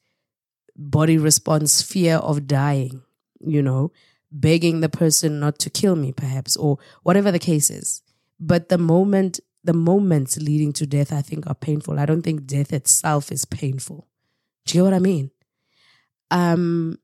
body 0.77 1.19
response, 1.19 1.83
fear 1.83 2.17
of 2.17 2.47
dying. 2.47 3.03
You 3.41 3.63
know, 3.63 3.93
begging 4.31 4.81
the 4.81 4.89
person 4.89 5.39
not 5.39 5.59
to 5.61 5.71
kill 5.71 5.97
me, 5.97 6.13
perhaps, 6.13 6.57
or 6.57 6.79
whatever 7.03 7.31
the 7.31 7.39
case 7.39 7.71
is. 7.71 8.03
But 8.39 8.69
the 8.69 8.79
moment 8.79 9.41
the 9.65 9.73
moments 9.73 10.37
leading 10.37 10.73
to 10.75 10.87
death, 10.87 11.13
I 11.13 11.23
think, 11.23 11.47
are 11.47 11.55
painful. 11.55 11.99
I 11.99 12.05
don't 12.05 12.23
think 12.23 12.47
death 12.47 12.73
itself 12.73 13.33
is 13.33 13.47
painful. 13.47 14.07
Do 14.67 14.77
you 14.77 14.85
get 14.85 14.85
what 14.85 14.95
I 14.95 14.99
mean? 14.99 15.31
Um, 16.31 16.99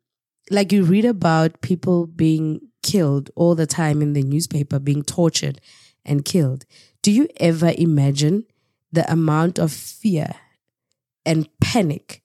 like 0.51 0.71
you 0.71 0.85
read 0.85 1.07
about 1.07 1.63
people 1.63 2.07
being 2.07 2.61
killed 2.83 3.31
all 3.35 3.55
the 3.55 3.67
time 3.67 4.03
in 4.03 4.13
the 4.13 4.23
newspaper, 4.23 4.79
being 4.79 5.03
tortured 5.03 5.61
and 6.05 6.25
killed. 6.25 6.67
Do 7.03 7.11
you 7.11 7.29
ever 7.39 7.73
imagine 7.79 8.45
the 8.93 9.11
amount 9.11 9.59
of 9.59 9.73
fear 9.73 10.35
and 11.25 11.49
panic 11.61 12.23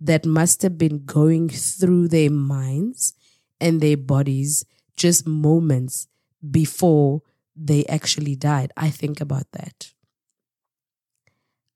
that 0.00 0.26
must 0.26 0.62
have 0.62 0.76
been 0.76 1.04
going 1.04 1.48
through 1.48 2.08
their 2.08 2.30
minds 2.30 3.14
and 3.60 3.80
their 3.80 3.96
bodies 3.96 4.64
just 4.96 5.26
moments 5.26 6.08
before 6.50 7.22
they 7.56 7.84
actually 7.86 8.36
died. 8.36 8.72
I 8.76 8.90
think 8.90 9.20
about 9.20 9.50
that. 9.52 9.92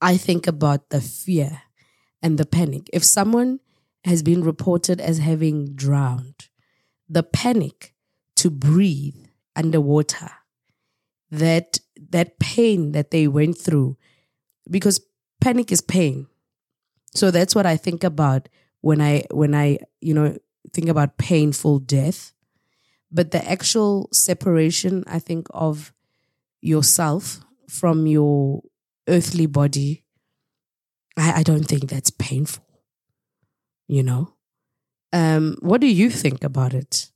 I 0.00 0.16
think 0.16 0.46
about 0.46 0.90
the 0.90 1.00
fear 1.00 1.62
and 2.22 2.38
the 2.38 2.46
panic. 2.46 2.88
If 2.92 3.04
someone 3.04 3.60
has 4.04 4.22
been 4.22 4.42
reported 4.42 5.00
as 5.00 5.18
having 5.18 5.74
drowned, 5.74 6.48
the 7.08 7.22
panic 7.22 7.94
to 8.36 8.50
breathe 8.50 9.16
underwater, 9.56 10.30
that 11.30 11.78
that 12.10 12.38
pain 12.38 12.92
that 12.92 13.10
they 13.10 13.28
went 13.28 13.58
through, 13.58 13.96
because 14.70 15.00
panic 15.40 15.70
is 15.72 15.80
pain. 15.80 16.26
So 17.14 17.30
that's 17.30 17.54
what 17.54 17.66
I 17.66 17.76
think 17.76 18.04
about 18.04 18.48
when 18.80 19.00
I 19.00 19.24
when 19.30 19.54
I, 19.54 19.78
you 20.00 20.14
know, 20.14 20.36
think 20.72 20.88
about 20.88 21.18
painful 21.18 21.80
death 21.80 22.32
but 23.12 23.30
the 23.32 23.48
actual 23.48 24.08
separation, 24.12 25.04
I 25.06 25.18
think, 25.18 25.48
of 25.50 25.92
yourself 26.60 27.40
from 27.68 28.06
your 28.06 28.62
earthly 29.08 29.46
body, 29.46 30.04
I, 31.16 31.40
I 31.40 31.42
don't 31.42 31.64
think 31.64 31.88
that's 31.88 32.10
painful. 32.10 32.64
You 33.88 34.02
know? 34.04 34.34
Um, 35.12 35.56
what 35.60 35.80
do 35.80 35.88
you 35.88 36.10
think 36.10 36.44
about 36.44 36.72
it? 36.72 37.10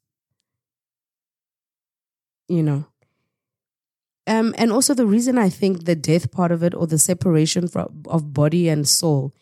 You 2.48 2.62
know? 2.62 2.86
Um, 4.26 4.54
and 4.58 4.72
also 4.72 4.94
the 4.94 5.06
reason 5.06 5.38
I 5.38 5.48
think 5.48 5.84
the 5.84 5.94
death 5.94 6.32
part 6.32 6.50
of 6.50 6.62
it 6.62 6.74
or 6.74 6.86
the 6.86 6.98
separation 6.98 7.68
from, 7.68 8.02
of 8.08 8.32
body 8.32 8.68
and 8.68 8.88
soul 8.88 9.34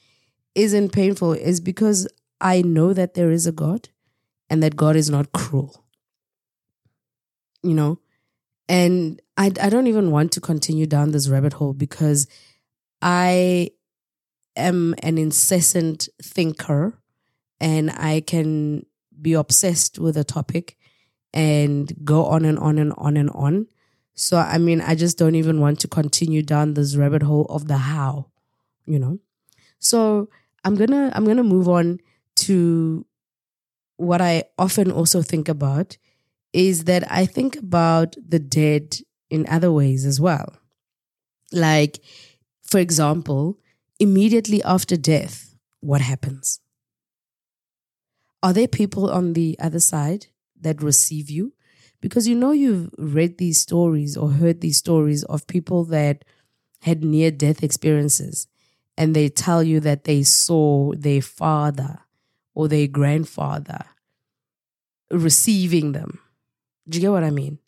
isn't 0.55 0.93
painful 0.93 1.33
is 1.33 1.61
because 1.61 2.09
I 2.41 2.63
know 2.63 2.93
that 2.93 3.15
there 3.15 3.31
is 3.31 3.47
a 3.47 3.53
God 3.53 3.89
and 4.51 4.63
that 4.63 4.77
God 4.77 4.97
is 4.97 5.09
not 5.09 5.33
cruel 5.33 5.82
you 7.63 7.75
know, 7.75 7.99
and 8.69 9.21
I, 9.37 9.47
I 9.61 9.69
don't 9.69 9.87
even 9.87 10.11
want 10.11 10.33
to 10.33 10.41
continue 10.41 10.87
down 10.87 11.11
this 11.11 11.29
rabbit 11.29 11.55
hole 11.55 11.73
because 11.73 12.27
I 13.01 13.71
am 14.57 14.95
an 15.03 15.19
incessant 15.19 16.09
thinker 16.23 16.99
and 17.61 17.91
I 17.91 18.21
can 18.21 18.87
be 19.21 19.35
obsessed 19.35 19.99
with 19.99 20.17
a 20.17 20.25
topic 20.25 20.77
and 21.33 21.93
go 22.05 22.27
on 22.27 22.45
and 22.45 22.59
on 22.59 22.79
and 22.79 22.93
on 22.97 23.17
and 23.17 23.31
on. 23.31 23.67
So, 24.15 24.37
I 24.37 24.59
mean, 24.59 24.81
I 24.81 24.95
just 24.95 25.17
don't 25.17 25.35
even 25.35 25.61
want 25.61 25.81
to 25.81 25.89
continue 25.89 26.43
down 26.43 26.75
this 26.75 26.97
rabbit 26.97 27.23
hole 27.23 27.47
of 27.49 27.67
the 27.67 27.79
how, 27.79 28.31
you 28.85 28.99
know? 28.99 29.19
So, 29.79 30.29
I'm 30.65 30.77
to 30.77 31.11
I'm 31.15 31.25
to 31.25 31.43
move 31.43 31.69
on 31.69 31.99
to 32.37 33.05
what 33.97 34.21
I 34.21 34.45
often 34.59 34.91
also 34.93 35.23
think 35.23 35.49
about 35.49 35.97
is 36.53 36.85
that 36.85 37.11
I 37.11 37.27
think 37.27 37.57
about 37.57 38.17
the 38.29 38.39
dead 38.39 38.99
in 39.31 39.47
other 39.49 39.73
ways 39.73 40.05
as 40.05 40.21
well. 40.21 40.57
Like, 41.51 42.01
for 42.63 42.79
example, 42.79 43.59
immediately 43.99 44.63
after 44.63 44.97
death, 44.97 45.55
what 45.81 46.01
happens? 46.01 46.61
Are 48.43 48.53
there 48.53 48.69
people 48.69 49.11
on 49.11 49.35
the 49.35 49.57
other 49.61 49.81
side 49.81 50.27
that 50.61 50.83
receive 50.83 51.31
you? 51.31 51.55
Because 52.01 52.27
you 52.27 52.35
know 52.35 52.51
you've 52.51 52.91
read 52.99 53.39
these 53.39 53.61
stories 53.61 54.17
or 54.17 54.31
heard 54.31 54.61
these 54.61 54.79
stories 54.79 55.23
of 55.25 55.47
people 55.47 55.85
that 55.85 56.25
had 56.81 57.05
near 57.05 57.31
death 57.31 57.63
experiences 57.63 58.49
and 58.97 59.15
they 59.15 59.29
tell 59.29 59.63
you 59.63 59.81
that 59.81 60.05
they 60.05 60.23
saw 60.23 60.93
their 60.95 61.23
father 61.23 62.01
or 62.55 62.69
their 62.69 62.89
grandfather 62.89 63.85
receiving 65.11 65.93
them 65.93 66.19
do 66.89 66.99
you 66.99 67.03
get 67.03 67.11
what 67.11 67.25
I 67.25 67.31
mean? 67.31 67.59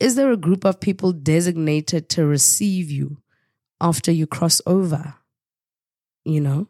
Is 0.00 0.14
there 0.14 0.32
a 0.32 0.36
group 0.36 0.64
of 0.64 0.80
people 0.80 1.12
designated 1.12 2.08
to 2.10 2.26
receive 2.26 2.90
you 2.90 3.18
after 3.80 4.10
you 4.10 4.26
cross 4.26 4.60
over? 4.66 5.14
You 6.24 6.40
know, 6.40 6.68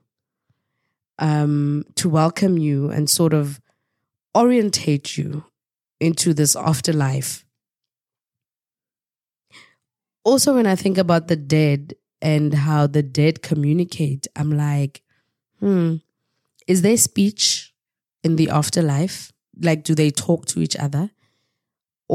um, 1.18 1.84
to 1.96 2.08
welcome 2.08 2.58
you 2.58 2.90
and 2.90 3.08
sort 3.08 3.32
of 3.32 3.60
orientate 4.36 5.16
you 5.16 5.44
into 6.00 6.34
this 6.34 6.56
afterlife. 6.56 7.44
Also, 10.24 10.54
when 10.54 10.66
I 10.66 10.76
think 10.76 10.98
about 10.98 11.28
the 11.28 11.36
dead 11.36 11.94
and 12.20 12.54
how 12.54 12.86
the 12.86 13.02
dead 13.02 13.42
communicate, 13.42 14.26
I'm 14.36 14.56
like, 14.56 15.02
hmm, 15.60 15.96
is 16.66 16.82
there 16.82 16.96
speech 16.96 17.74
in 18.22 18.36
the 18.36 18.50
afterlife? 18.50 19.32
Like, 19.60 19.84
do 19.84 19.94
they 19.94 20.10
talk 20.10 20.46
to 20.46 20.60
each 20.60 20.76
other? 20.76 21.10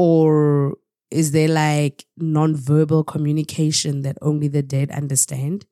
Or 0.00 0.76
is 1.10 1.32
there 1.32 1.48
like 1.48 2.04
non-verbal 2.16 3.02
communication 3.02 4.02
that 4.02 4.16
only 4.22 4.46
the 4.46 4.62
dead 4.62 4.92
understand? 4.92 5.66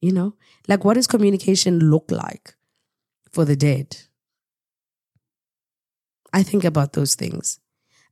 You 0.00 0.10
know, 0.10 0.34
like 0.66 0.84
what 0.84 0.94
does 0.94 1.06
communication 1.06 1.78
look 1.78 2.10
like 2.10 2.56
for 3.30 3.44
the 3.44 3.54
dead? 3.54 3.96
I 6.32 6.42
think 6.42 6.64
about 6.64 6.94
those 6.94 7.14
things. 7.14 7.60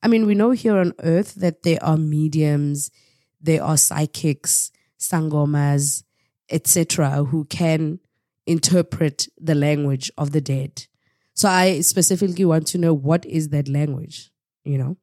I 0.01 0.07
mean, 0.07 0.27
we 0.27 0.37
know 0.37 0.53
here 0.53 0.79
on 0.79 0.93
earth 1.01 1.35
that 1.35 1.65
there 1.65 1.83
are 1.83 1.97
mediums, 1.97 2.93
there 3.41 3.65
are 3.65 3.77
psychics, 3.77 4.71
sangomas, 4.97 6.05
etc., 6.51 7.25
who 7.25 7.47
can 7.47 7.99
interpret 8.47 9.27
the 9.37 9.57
language 9.57 10.09
of 10.17 10.31
the 10.31 10.41
dead. 10.41 10.87
So 11.35 11.49
I 11.49 11.81
specifically 11.81 12.45
want 12.45 12.69
to 12.69 12.79
know 12.79 12.95
what 12.95 13.27
is 13.27 13.49
that 13.49 13.67
language, 13.67 14.31
you 14.63 14.79
know? 14.79 14.99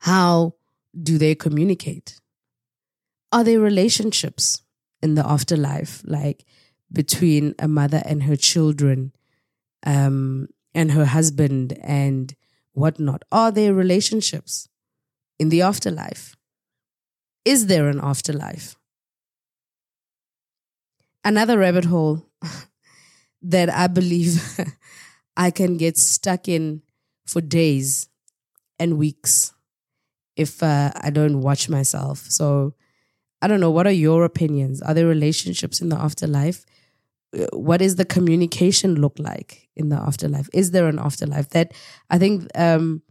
How 0.00 0.54
do 1.00 1.18
they 1.18 1.34
communicate? 1.34 2.20
Are 3.32 3.44
there 3.44 3.60
relationships 3.60 4.62
in 5.02 5.14
the 5.14 5.26
afterlife, 5.26 6.02
like 6.04 6.44
between 6.92 7.54
a 7.58 7.68
mother 7.68 8.02
and 8.04 8.24
her 8.24 8.36
children, 8.36 9.12
um, 9.84 10.48
and 10.74 10.92
her 10.92 11.04
husband 11.04 11.78
and 11.82 12.34
whatnot? 12.72 13.22
Are 13.30 13.52
there 13.52 13.74
relationships 13.74 14.68
in 15.38 15.50
the 15.50 15.62
afterlife? 15.62 16.34
Is 17.44 17.66
there 17.66 17.88
an 17.88 18.00
afterlife? 18.02 18.76
Another 21.24 21.58
rabbit 21.58 21.84
hole 21.84 22.26
that 23.42 23.68
I 23.68 23.86
believe 23.86 24.58
I 25.36 25.50
can 25.50 25.76
get 25.76 25.98
stuck 25.98 26.48
in 26.48 26.82
for 27.26 27.42
days 27.42 28.08
and 28.78 28.96
weeks 28.96 29.52
if 30.40 30.62
uh, 30.62 30.90
I 30.96 31.10
don't 31.10 31.40
watch 31.42 31.68
myself. 31.68 32.18
So 32.28 32.74
I 33.42 33.46
don't 33.46 33.60
know. 33.60 33.70
What 33.70 33.86
are 33.86 33.98
your 34.06 34.24
opinions? 34.24 34.82
Are 34.82 34.94
there 34.94 35.06
relationships 35.06 35.80
in 35.80 35.90
the 35.90 35.96
afterlife? 35.96 36.64
Uh, 37.38 37.46
what 37.52 37.80
is 37.82 37.96
the 37.96 38.04
communication 38.04 39.00
look 39.00 39.18
like 39.18 39.68
in 39.76 39.90
the 39.90 39.96
afterlife? 39.96 40.48
Is 40.52 40.70
there 40.70 40.88
an 40.88 40.98
afterlife? 40.98 41.50
That 41.50 41.72
I 42.08 42.18
think 42.18 42.48
um, 42.54 43.02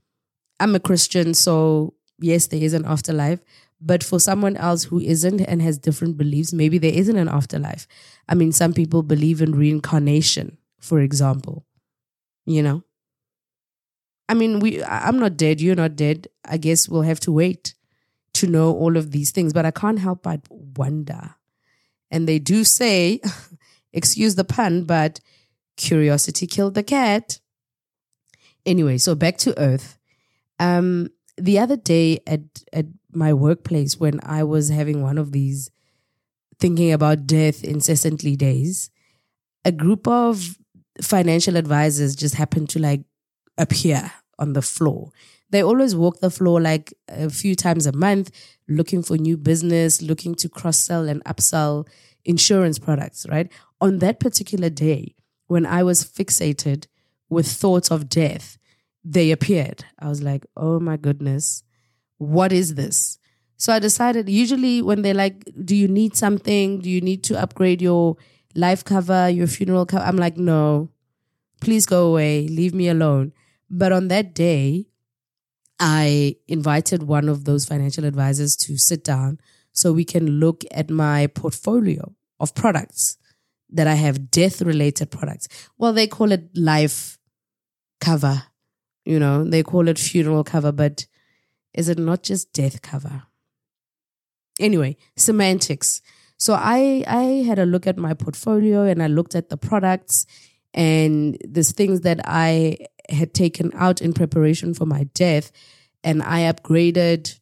I'm 0.59 0.75
a 0.75 0.79
Christian, 0.79 1.33
so 1.33 1.93
yes, 2.19 2.48
there 2.48 2.63
is 2.63 2.74
an 2.74 2.86
afterlife. 2.86 3.39
But 3.81 4.03
for 4.03 4.19
someone 4.19 4.57
else 4.57 4.83
who 4.83 5.00
isn't 5.00 5.39
and 5.41 5.62
has 5.62 5.77
different 5.77 6.17
beliefs, 6.17 6.51
maybe 6.51 6.77
there 6.77 6.93
isn't 6.93 7.15
an 7.15 7.29
afterlife. 7.29 7.88
I 8.27 8.36
mean, 8.36 8.51
some 8.51 8.74
people 8.74 9.03
believe 9.03 9.41
in 9.41 9.55
reincarnation, 9.55 10.57
for 10.81 11.00
example. 11.00 11.65
You 12.45 12.63
know, 12.63 12.83
I 14.29 14.36
mean, 14.36 14.59
we. 14.59 14.81
I'm 14.83 15.17
not 15.17 15.36
dead. 15.36 15.59
You're 15.59 15.75
not 15.75 15.95
dead. 15.95 16.27
I 16.45 16.57
guess 16.57 16.88
we'll 16.88 17.01
have 17.01 17.19
to 17.21 17.31
wait 17.31 17.74
to 18.36 18.48
know 18.48 18.71
all 18.71 18.95
of 18.95 19.09
these 19.09 19.31
things. 19.31 19.51
But 19.53 19.65
I 19.65 19.71
can't 19.71 20.00
help 20.00 20.21
but 20.24 20.41
wonder. 20.50 21.36
And 22.12 22.29
they 22.29 22.38
do 22.38 22.63
say, 22.63 23.21
excuse 23.93 24.36
the 24.36 24.43
pun, 24.43 24.83
but 24.83 25.19
curiosity 25.77 26.45
killed 26.45 26.75
the 26.75 26.83
cat. 26.83 27.39
Anyway, 28.67 29.00
so 29.00 29.15
back 29.15 29.38
to 29.39 29.59
Earth. 29.59 29.98
Um, 30.59 31.09
the 31.38 31.57
other 31.57 31.77
day 31.77 32.19
at 32.27 32.41
at 32.71 32.86
my 33.12 33.33
workplace 33.33 34.00
when 34.00 34.19
I 34.21 34.43
was 34.43 34.69
having 34.69 35.01
one 35.01 35.17
of 35.17 35.31
these 35.31 35.71
thinking 36.59 36.91
about 36.91 37.25
death 37.25 37.63
incessantly 37.63 38.36
days, 38.36 38.91
a 39.65 39.71
group 39.71 40.07
of 40.07 40.59
financial 41.01 41.55
advisors 41.55 42.15
just 42.15 42.36
happened 42.36 42.69
to 42.69 42.79
like 42.79 43.01
appear 43.57 44.12
on 44.39 44.53
the 44.53 44.62
floor. 44.62 45.12
They 45.51 45.62
always 45.62 45.96
walk 45.96 46.19
the 46.19 46.29
floor 46.29 46.60
like 46.62 46.93
a 47.08 47.29
few 47.29 47.55
times 47.55 47.86
a 47.86 47.91
month, 47.91 48.31
looking 48.67 49.03
for 49.03 49.17
new 49.17 49.38
business, 49.38 50.01
looking 50.01 50.36
to 50.36 50.50
cross 50.50 50.77
sell 50.77 51.08
and 51.08 51.24
upsell 51.25 51.88
insurance 52.25 52.79
products, 52.79 53.25
right? 53.29 53.51
On 53.81 54.00
that 54.00 54.19
particular 54.19 54.69
day, 54.69 55.15
when 55.48 55.65
I 55.65 55.84
was 55.84 56.03
fixated 56.03 56.86
with 57.29 57.48
thoughts 57.48 57.91
of 57.91 58.10
death, 58.10 58.58
they 59.03 59.31
appeared. 59.31 59.86
I 59.98 60.10
was 60.10 60.22
like, 60.22 60.46
oh 60.55 60.79
my 60.79 60.98
goodness, 60.98 61.63
what 62.17 62.51
is 62.51 62.75
this? 62.75 63.17
So 63.58 63.74
I 63.74 63.79
decided, 63.79 64.29
usually 64.29 64.81
when 64.81 65.01
they're 65.01 65.13
like, 65.13 65.43
do 65.65 65.75
you 65.75 65.88
need 65.88 66.15
something? 66.15 66.79
Do 66.79 66.89
you 66.89 67.01
need 67.01 67.24
to 67.25 67.41
upgrade 67.41 67.81
your 67.81 68.17
life 68.55 68.86
cover, 68.86 69.29
your 69.29 69.48
funeral 69.48 69.85
cover? 69.85 70.03
I'm 70.03 70.18
like, 70.18 70.37
no, 70.37 70.92
please 71.59 71.85
go 71.85 72.07
away, 72.07 72.48
leave 72.48 72.74
me 72.74 72.87
alone. 72.87 73.33
But 73.70 73.92
on 73.92 74.08
that 74.08 74.34
day, 74.34 74.88
I 75.79 76.36
invited 76.48 77.03
one 77.03 77.29
of 77.29 77.46
those 77.46 77.66
financial 77.66 78.05
advisors 78.05 78.55
to 78.58 78.77
sit 78.77 79.03
down 79.03 79.40
so 79.72 79.94
we 79.94 80.03
can 80.03 80.40
look 80.40 80.64
at 80.72 80.90
my 80.90 81.27
portfolio 81.27 82.14
of 82.40 82.53
products 82.55 83.18
that 83.70 83.88
I 83.88 83.94
have 83.94 84.32
death 84.32 84.62
related 84.62 85.12
products. 85.12 85.48
Well, 85.77 85.94
they 85.94 86.08
call 86.08 86.32
it 86.32 86.50
life 86.55 87.18
cover, 88.01 88.44
you 89.05 89.20
know, 89.20 89.44
they 89.44 89.64
call 89.64 89.88
it 89.88 90.00
funeral 90.00 90.44
cover, 90.44 90.72
but 90.72 91.05
is 91.74 91.88
it 91.88 92.00
not 92.00 92.24
just 92.24 92.51
death 92.51 92.82
cover? 92.82 93.24
Anyway, 94.60 94.98
semantics. 95.16 96.01
So 96.38 96.53
I 96.53 97.03
I 97.08 97.24
had 97.46 97.60
a 97.60 97.66
look 97.66 97.88
at 97.88 97.98
my 97.98 98.14
portfolio 98.14 98.84
and 98.84 99.03
I 99.03 99.08
looked 99.08 99.36
at 99.36 99.50
the 99.50 99.58
products 99.58 100.25
and 100.74 101.38
these 101.48 101.72
things 101.72 102.01
that 102.01 102.20
I 102.25 102.77
had 103.11 103.33
taken 103.33 103.72
out 103.75 104.01
in 104.01 104.13
preparation 104.13 104.74
for 104.74 104.85
my 104.85 105.03
death 105.13 105.51
and 106.03 106.24
I 106.24 106.41
upgraded 106.41 107.39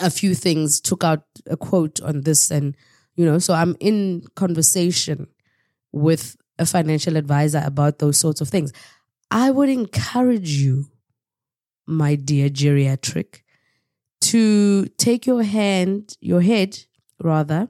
a 0.00 0.10
few 0.10 0.34
things, 0.34 0.80
took 0.80 1.04
out 1.04 1.24
a 1.46 1.56
quote 1.56 2.00
on 2.00 2.22
this 2.22 2.50
and 2.50 2.76
you 3.16 3.24
know, 3.24 3.38
so 3.38 3.54
I'm 3.54 3.76
in 3.78 4.24
conversation 4.34 5.28
with 5.92 6.36
a 6.58 6.66
financial 6.66 7.16
advisor 7.16 7.62
about 7.64 7.98
those 7.98 8.18
sorts 8.18 8.40
of 8.40 8.48
things. 8.48 8.72
I 9.30 9.50
would 9.50 9.68
encourage 9.68 10.50
you, 10.50 10.86
my 11.86 12.16
dear 12.16 12.48
geriatric, 12.48 13.42
to 14.22 14.86
take 14.98 15.26
your 15.26 15.42
hand, 15.42 16.16
your 16.20 16.40
head 16.40 16.78
rather, 17.20 17.68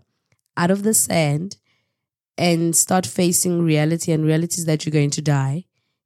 out 0.56 0.70
of 0.70 0.82
the 0.82 0.94
sand 0.94 1.56
and 2.38 2.74
start 2.74 3.06
facing 3.06 3.62
reality 3.62 4.12
and 4.12 4.24
realities 4.24 4.64
that 4.64 4.84
you're 4.84 4.92
going 4.92 5.10
to 5.10 5.22
die 5.22 5.64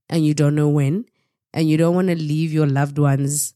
and 0.08 0.24
you 0.24 0.34
don't 0.34 0.54
know 0.54 0.68
when 0.68 1.04
and 1.52 1.68
you 1.68 1.76
don't 1.76 1.94
want 1.94 2.08
to 2.08 2.16
leave 2.16 2.52
your 2.52 2.66
loved 2.66 2.98
ones 2.98 3.54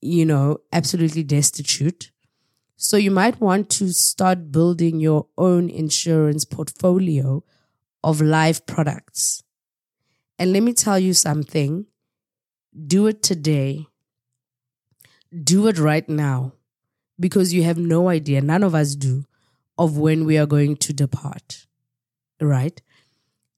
you 0.00 0.24
know 0.24 0.58
absolutely 0.72 1.22
destitute. 1.22 2.10
So 2.76 2.96
you 2.96 3.10
might 3.10 3.40
want 3.40 3.70
to 3.70 3.92
start 3.92 4.52
building 4.52 5.00
your 5.00 5.26
own 5.38 5.70
insurance 5.70 6.44
portfolio 6.44 7.42
of 8.02 8.20
life 8.20 8.66
products. 8.66 9.42
And 10.38 10.52
let 10.52 10.62
me 10.62 10.74
tell 10.74 10.98
you 10.98 11.14
something. 11.14 11.86
Do 12.86 13.06
it 13.06 13.22
today. 13.22 13.86
Do 15.42 15.68
it 15.68 15.78
right 15.78 16.06
now 16.08 16.52
because 17.18 17.54
you 17.54 17.62
have 17.62 17.78
no 17.78 18.08
idea 18.08 18.40
none 18.40 18.62
of 18.62 18.74
us 18.74 18.94
do 18.94 19.24
of 19.78 19.96
when 19.96 20.24
we 20.24 20.36
are 20.36 20.46
going 20.46 20.76
to 20.76 20.92
depart 20.92 21.66
right? 22.40 22.80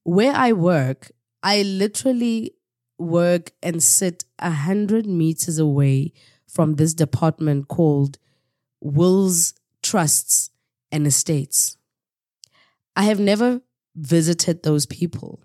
Where 0.04 0.32
I 0.32 0.52
work, 0.52 1.10
I 1.46 1.62
literally 1.62 2.56
work 2.98 3.52
and 3.62 3.80
sit 3.80 4.24
a 4.40 4.50
hundred 4.50 5.06
meters 5.06 5.60
away 5.60 6.12
from 6.48 6.74
this 6.74 6.92
department 6.92 7.68
called 7.68 8.18
Wills 8.80 9.54
Trusts 9.80 10.50
and 10.90 11.06
Estates. 11.06 11.76
I 12.96 13.04
have 13.04 13.20
never 13.20 13.60
visited 13.94 14.64
those 14.64 14.86
people. 14.86 15.40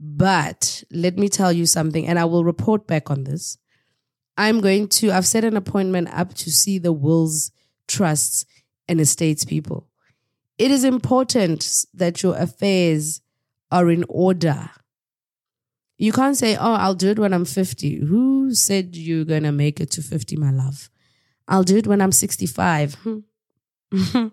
But 0.00 0.82
let 0.90 1.16
me 1.16 1.28
tell 1.28 1.52
you 1.52 1.64
something, 1.64 2.08
and 2.08 2.18
I 2.18 2.24
will 2.24 2.42
report 2.42 2.88
back 2.88 3.08
on 3.08 3.22
this. 3.22 3.56
I'm 4.36 4.60
going 4.60 4.88
to, 4.88 5.12
I've 5.12 5.28
set 5.28 5.44
an 5.44 5.56
appointment 5.56 6.08
up 6.12 6.34
to 6.34 6.50
see 6.50 6.80
the 6.80 6.92
Wills 6.92 7.52
Trusts 7.86 8.46
and 8.88 9.00
Estates 9.00 9.44
people 9.44 9.86
it 10.60 10.70
is 10.70 10.84
important 10.84 11.86
that 11.94 12.22
your 12.22 12.36
affairs 12.36 13.22
are 13.70 13.90
in 13.90 14.04
order. 14.08 14.70
You 15.98 16.12
can't 16.12 16.36
say, 16.36 16.56
oh, 16.56 16.74
I'll 16.74 16.94
do 16.94 17.10
it 17.10 17.18
when 17.18 17.34
I'm 17.34 17.44
50. 17.44 18.06
Who 18.06 18.54
said 18.54 18.96
you're 18.96 19.24
going 19.24 19.42
to 19.42 19.52
make 19.52 19.80
it 19.80 19.90
to 19.92 20.02
50, 20.02 20.36
my 20.36 20.50
love? 20.50 20.90
I'll 21.46 21.62
do 21.62 21.76
it 21.76 21.86
when 21.86 22.00
I'm 22.00 22.12
65. 22.12 22.96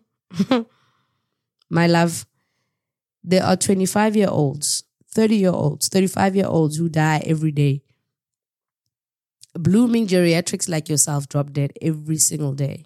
my 1.69 1.88
love, 1.88 2.26
there 3.23 3.43
are 3.43 3.58
25 3.58 4.15
year 4.15 4.30
olds, 4.30 4.84
30 5.13 5.36
year 5.36 5.52
olds, 5.52 5.89
35 5.89 6.36
year 6.36 6.47
olds 6.47 6.78
who 6.78 6.88
die 6.89 7.21
every 7.26 7.52
day. 7.52 7.84
Blooming 9.54 10.08
geriatrics 10.08 10.69
like 10.69 10.88
yourself 10.88 11.28
drop 11.28 11.52
dead 11.52 11.73
every 11.82 12.17
single 12.17 12.54
day. 12.54 12.86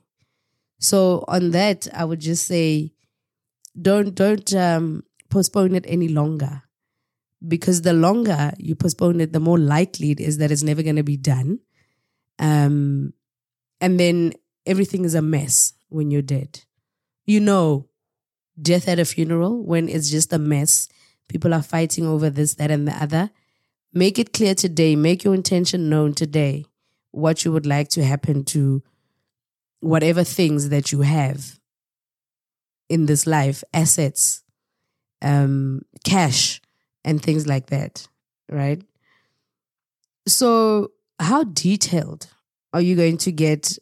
So, 0.80 1.26
on 1.28 1.52
that, 1.52 1.88
I 1.94 2.06
would 2.06 2.22
just 2.22 2.48
say, 2.48 2.94
don't 3.80 4.16
don't 4.16 4.54
um, 4.56 5.04
postpone 5.32 5.76
it 5.76 5.86
any 5.88 6.08
longer 6.08 6.64
because 7.48 7.82
the 7.82 7.94
longer 7.94 8.52
you 8.60 8.76
postpone 8.76 9.20
it 9.20 9.34
the 9.34 9.40
more 9.40 9.58
likely 9.58 10.12
it 10.12 10.20
is 10.20 10.38
that 10.38 10.52
it's 10.52 10.64
never 10.64 10.84
going 10.84 10.96
to 10.96 11.04
be 11.04 11.18
done 11.18 11.60
um, 12.40 13.14
and 13.80 14.00
then 14.00 14.34
everything 14.66 15.06
is 15.06 15.16
a 15.16 15.22
mess 15.22 15.74
when 15.90 16.12
you're 16.12 16.22
dead 16.22 16.62
you 17.26 17.40
know 17.40 17.88
death 18.62 18.88
at 18.88 19.00
a 19.00 19.06
funeral 19.06 19.64
when 19.64 19.90
it's 19.90 20.12
just 20.12 20.32
a 20.34 20.38
mess 20.38 20.88
people 21.28 21.54
are 21.54 21.64
fighting 21.64 22.06
over 22.06 22.30
this 22.30 22.56
that 22.56 22.70
and 22.70 22.88
the 22.88 23.04
other 23.04 23.32
Make 23.94 24.20
it 24.20 24.32
clear 24.32 24.56
today. 24.56 24.96
Make 24.96 25.24
your 25.24 25.36
intention 25.36 25.90
known 25.90 26.14
today. 26.14 26.66
What 27.12 27.44
you 27.44 27.52
would 27.52 27.66
like 27.66 27.90
to 27.90 28.06
happen 28.06 28.46
to 28.46 28.82
whatever 29.82 30.24
things 30.24 30.70
that 30.70 30.94
you 30.94 31.02
have 31.02 31.60
in 32.88 33.06
this 33.06 33.28
life, 33.28 33.64
assets, 33.74 34.41
um, 35.22 35.82
cash, 36.04 36.62
and 37.04 37.22
things 37.22 37.48
like 37.48 37.68
that, 37.68 38.08
right? 38.50 38.82
So, 40.28 40.92
how 41.20 41.44
detailed 41.44 42.28
are 42.74 42.82
you 42.82 42.96
going 42.96 43.18
to 43.18 43.32
get 43.32 43.78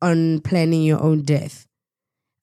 on 0.00 0.40
planning 0.40 0.82
your 0.82 1.02
own 1.02 1.22
death? 1.22 1.66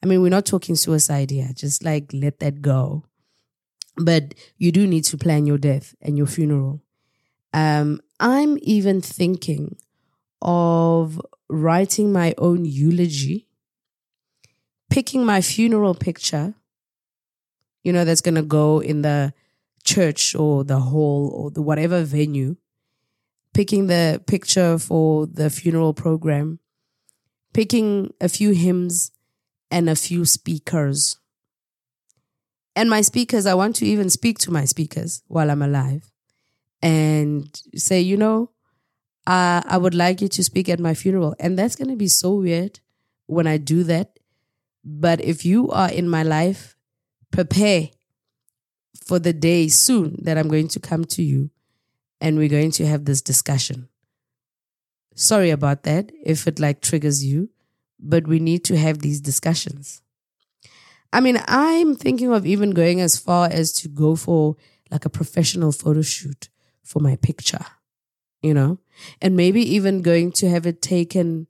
I 0.04 0.06
mean, 0.06 0.22
we're 0.22 0.30
not 0.30 0.46
talking 0.46 0.76
suicide 0.76 1.32
here, 1.32 1.50
just 1.54 1.84
like 1.84 2.12
let 2.14 2.40
that 2.40 2.62
go. 2.62 3.04
But 3.98 4.36
you 4.58 4.72
do 4.72 4.86
need 4.86 5.06
to 5.06 5.18
plan 5.18 5.48
your 5.48 5.58
death 5.58 5.96
and 6.02 6.18
your 6.18 6.28
funeral. 6.28 6.84
Um, 7.54 8.00
I'm 8.20 8.58
even 8.62 9.02
thinking 9.02 9.78
of 10.42 11.20
writing 11.50 12.12
my 12.12 12.36
own 12.38 12.66
eulogy, 12.66 13.48
picking 14.90 15.26
my 15.26 15.42
funeral 15.42 15.96
picture, 15.96 16.54
you 17.88 17.94
know, 17.94 18.04
that's 18.04 18.20
going 18.20 18.36
to 18.36 18.42
go 18.42 18.82
in 18.82 19.02
the 19.02 19.34
church 19.86 20.36
or 20.36 20.66
the 20.66 20.78
hall 20.78 21.32
or 21.34 21.50
the 21.50 21.62
whatever 21.62 22.04
venue, 22.04 22.58
picking 23.54 23.88
the 23.88 24.22
picture 24.28 24.78
for 24.78 25.26
the 25.26 25.50
funeral 25.50 25.94
program, 25.94 26.60
picking 27.54 28.14
a 28.20 28.28
few 28.28 28.52
hymns 28.52 29.12
and 29.72 29.90
a 29.90 29.96
few 29.96 30.26
speakers. 30.26 31.18
And 32.76 32.90
my 32.90 33.00
speakers, 33.00 33.46
I 33.46 33.54
want 33.54 33.78
to 33.78 33.86
even 33.86 34.10
speak 34.10 34.38
to 34.40 34.52
my 34.52 34.66
speakers 34.66 35.24
while 35.30 35.50
I'm 35.50 35.62
alive 35.62 36.12
and 36.82 37.50
say, 37.74 38.02
you 38.02 38.18
know, 38.18 38.52
uh, 39.26 39.62
I 39.66 39.78
would 39.78 39.96
like 39.96 40.22
you 40.22 40.28
to 40.28 40.44
speak 40.44 40.68
at 40.68 40.82
my 40.82 40.94
funeral. 40.94 41.36
And 41.40 41.58
that's 41.58 41.78
going 41.78 41.90
to 41.90 41.96
be 41.96 42.10
so 42.10 42.36
weird 42.36 42.82
when 43.28 43.48
I 43.48 43.56
do 43.56 43.86
that. 43.86 44.20
But 44.84 45.22
if 45.22 45.46
you 45.46 45.70
are 45.70 45.90
in 45.90 46.10
my 46.10 46.24
life, 46.24 46.77
prepare 47.32 47.90
for 49.06 49.20
the 49.20 49.34
day 49.34 49.68
soon 49.68 50.18
that 50.24 50.38
I'm 50.38 50.50
going 50.50 50.68
to 50.70 50.80
come 50.80 51.06
to 51.06 51.24
you 51.24 51.50
and 52.20 52.38
we're 52.38 52.50
going 52.50 52.72
to 52.72 52.86
have 52.86 53.06
this 53.06 53.22
discussion. 53.22 53.90
Sorry 55.16 55.50
about 55.50 55.84
that 55.84 56.12
if 56.24 56.48
it 56.48 56.60
like 56.60 56.82
triggers 56.82 57.24
you, 57.24 57.50
but 58.00 58.28
we 58.28 58.40
need 58.40 58.64
to 58.66 58.78
have 58.78 59.00
these 59.00 59.20
discussions. 59.22 60.02
I 61.12 61.22
mean, 61.22 61.42
I'm 61.48 61.96
thinking 61.96 62.32
of 62.32 62.46
even 62.46 62.72
going 62.72 63.02
as 63.02 63.18
far 63.18 63.48
as 63.50 63.72
to 63.74 63.88
go 63.88 64.16
for 64.16 64.56
like 64.92 65.06
a 65.06 65.10
professional 65.10 65.72
photo 65.72 66.02
shoot 66.02 66.50
for 66.84 67.00
my 67.00 67.16
picture, 67.16 67.66
you 68.42 68.54
know, 68.54 68.80
and 69.22 69.36
maybe 69.36 69.62
even 69.76 70.02
going 70.02 70.32
to 70.34 70.50
have 70.50 70.66
it 70.66 70.82
taken 70.82 71.48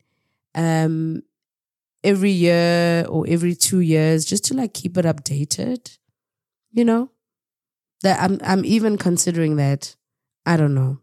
um 0.55 1.21
every 2.03 2.31
year 2.31 3.05
or 3.09 3.25
every 3.27 3.55
two 3.55 3.79
years 3.79 4.25
just 4.25 4.45
to 4.45 4.53
like 4.53 4.73
keep 4.73 4.97
it 4.97 5.05
updated, 5.05 5.97
you 6.71 6.85
know. 6.85 7.11
That 8.03 8.21
I'm 8.21 8.39
I'm 8.43 8.65
even 8.65 8.97
considering 8.97 9.55
that. 9.57 9.95
I 10.45 10.57
don't 10.57 10.75
know. 10.75 10.99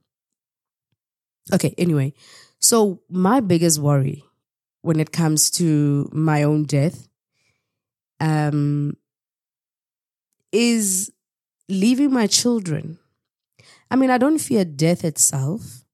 Okay, 1.53 1.75
anyway. 1.77 2.15
So 2.61 3.01
my 3.11 3.41
biggest 3.41 3.79
worry 3.79 4.25
when 4.83 5.01
it 5.01 5.13
comes 5.13 5.51
to 5.53 6.09
my 6.13 6.43
own 6.43 6.65
death 6.65 7.09
um, 8.21 8.97
is 10.53 11.11
leaving 11.69 12.13
my 12.13 12.27
children. 12.27 12.99
I 13.91 13.97
mean, 13.97 14.11
I 14.11 14.19
don't 14.19 14.39
fear 14.39 14.65
death 14.65 15.05
itself. 15.05 15.85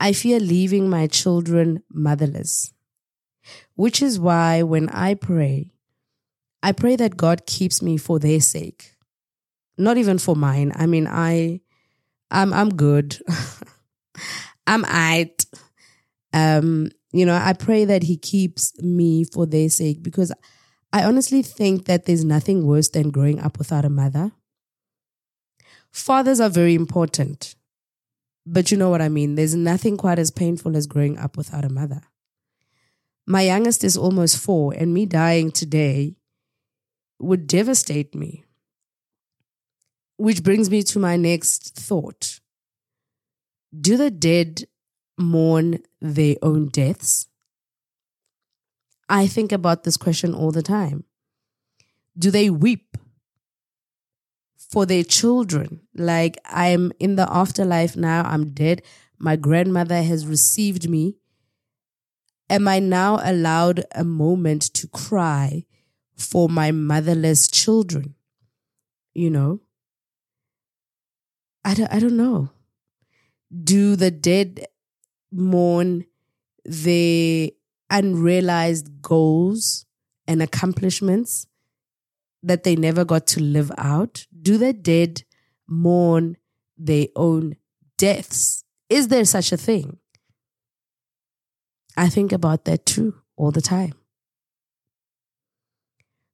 I 0.00 0.12
fear 0.12 0.40
leaving 0.40 0.90
my 0.90 1.06
children 1.06 1.82
motherless, 1.90 2.71
which 3.74 4.02
is 4.02 4.18
why 4.18 4.62
when 4.62 4.88
I 4.90 5.14
pray, 5.14 5.72
I 6.62 6.72
pray 6.72 6.96
that 6.96 7.16
God 7.16 7.46
keeps 7.46 7.82
me 7.82 7.96
for 7.96 8.18
their 8.18 8.40
sake, 8.40 8.92
not 9.76 9.96
even 9.96 10.18
for 10.18 10.36
mine. 10.36 10.72
I 10.76 10.86
mean, 10.86 11.06
I, 11.06 11.60
I'm, 12.30 12.52
I'm 12.52 12.70
good. 12.70 13.18
I'm 14.66 14.84
it. 14.86 15.46
Um, 16.32 16.90
you 17.12 17.26
know, 17.26 17.34
I 17.34 17.52
pray 17.52 17.84
that 17.84 18.04
He 18.04 18.16
keeps 18.16 18.78
me 18.80 19.24
for 19.24 19.44
their 19.46 19.68
sake 19.68 20.02
because 20.02 20.32
I 20.92 21.04
honestly 21.04 21.42
think 21.42 21.86
that 21.86 22.04
there's 22.04 22.24
nothing 22.24 22.66
worse 22.66 22.88
than 22.88 23.10
growing 23.10 23.40
up 23.40 23.58
without 23.58 23.84
a 23.84 23.90
mother. 23.90 24.32
Fathers 25.90 26.40
are 26.40 26.48
very 26.48 26.74
important, 26.74 27.54
but 28.46 28.70
you 28.70 28.76
know 28.76 28.88
what 28.88 29.02
I 29.02 29.08
mean. 29.08 29.34
There's 29.34 29.54
nothing 29.54 29.96
quite 29.96 30.18
as 30.18 30.30
painful 30.30 30.76
as 30.76 30.86
growing 30.86 31.18
up 31.18 31.36
without 31.36 31.64
a 31.64 31.68
mother. 31.68 32.02
My 33.26 33.42
youngest 33.42 33.84
is 33.84 33.96
almost 33.96 34.38
four, 34.38 34.74
and 34.74 34.92
me 34.92 35.06
dying 35.06 35.50
today 35.50 36.16
would 37.20 37.46
devastate 37.46 38.14
me. 38.14 38.44
Which 40.16 40.42
brings 40.42 40.70
me 40.70 40.82
to 40.84 40.98
my 40.98 41.16
next 41.16 41.74
thought 41.74 42.40
Do 43.78 43.96
the 43.96 44.10
dead 44.10 44.64
mourn 45.18 45.78
their 46.00 46.36
own 46.42 46.68
deaths? 46.68 47.28
I 49.08 49.26
think 49.26 49.52
about 49.52 49.84
this 49.84 49.96
question 49.96 50.34
all 50.34 50.52
the 50.52 50.62
time. 50.62 51.04
Do 52.18 52.30
they 52.30 52.50
weep 52.50 52.96
for 54.56 54.86
their 54.86 55.04
children? 55.04 55.80
Like, 55.94 56.38
I'm 56.46 56.92
in 56.98 57.16
the 57.16 57.30
afterlife 57.32 57.96
now, 57.96 58.22
I'm 58.24 58.50
dead. 58.50 58.82
My 59.18 59.36
grandmother 59.36 60.02
has 60.02 60.26
received 60.26 60.88
me. 60.88 61.16
Am 62.52 62.68
I 62.68 62.80
now 62.80 63.18
allowed 63.24 63.86
a 63.94 64.04
moment 64.04 64.60
to 64.74 64.86
cry 64.86 65.64
for 66.18 66.50
my 66.50 66.70
motherless 66.70 67.48
children? 67.48 68.14
You 69.14 69.30
know? 69.30 69.60
I 71.64 71.72
don't, 71.72 71.90
I 71.90 71.98
don't 71.98 72.18
know. 72.18 72.50
Do 73.64 73.96
the 73.96 74.10
dead 74.10 74.66
mourn 75.32 76.04
their 76.66 77.48
unrealized 77.88 79.00
goals 79.00 79.86
and 80.26 80.42
accomplishments 80.42 81.46
that 82.42 82.64
they 82.64 82.76
never 82.76 83.06
got 83.06 83.26
to 83.28 83.40
live 83.40 83.72
out? 83.78 84.26
Do 84.42 84.58
the 84.58 84.74
dead 84.74 85.22
mourn 85.66 86.36
their 86.76 87.06
own 87.16 87.56
deaths? 87.96 88.62
Is 88.90 89.08
there 89.08 89.24
such 89.24 89.52
a 89.52 89.56
thing? 89.56 90.00
I 91.96 92.08
think 92.08 92.32
about 92.32 92.64
that 92.64 92.86
too 92.86 93.14
all 93.36 93.50
the 93.50 93.60
time. 93.60 93.94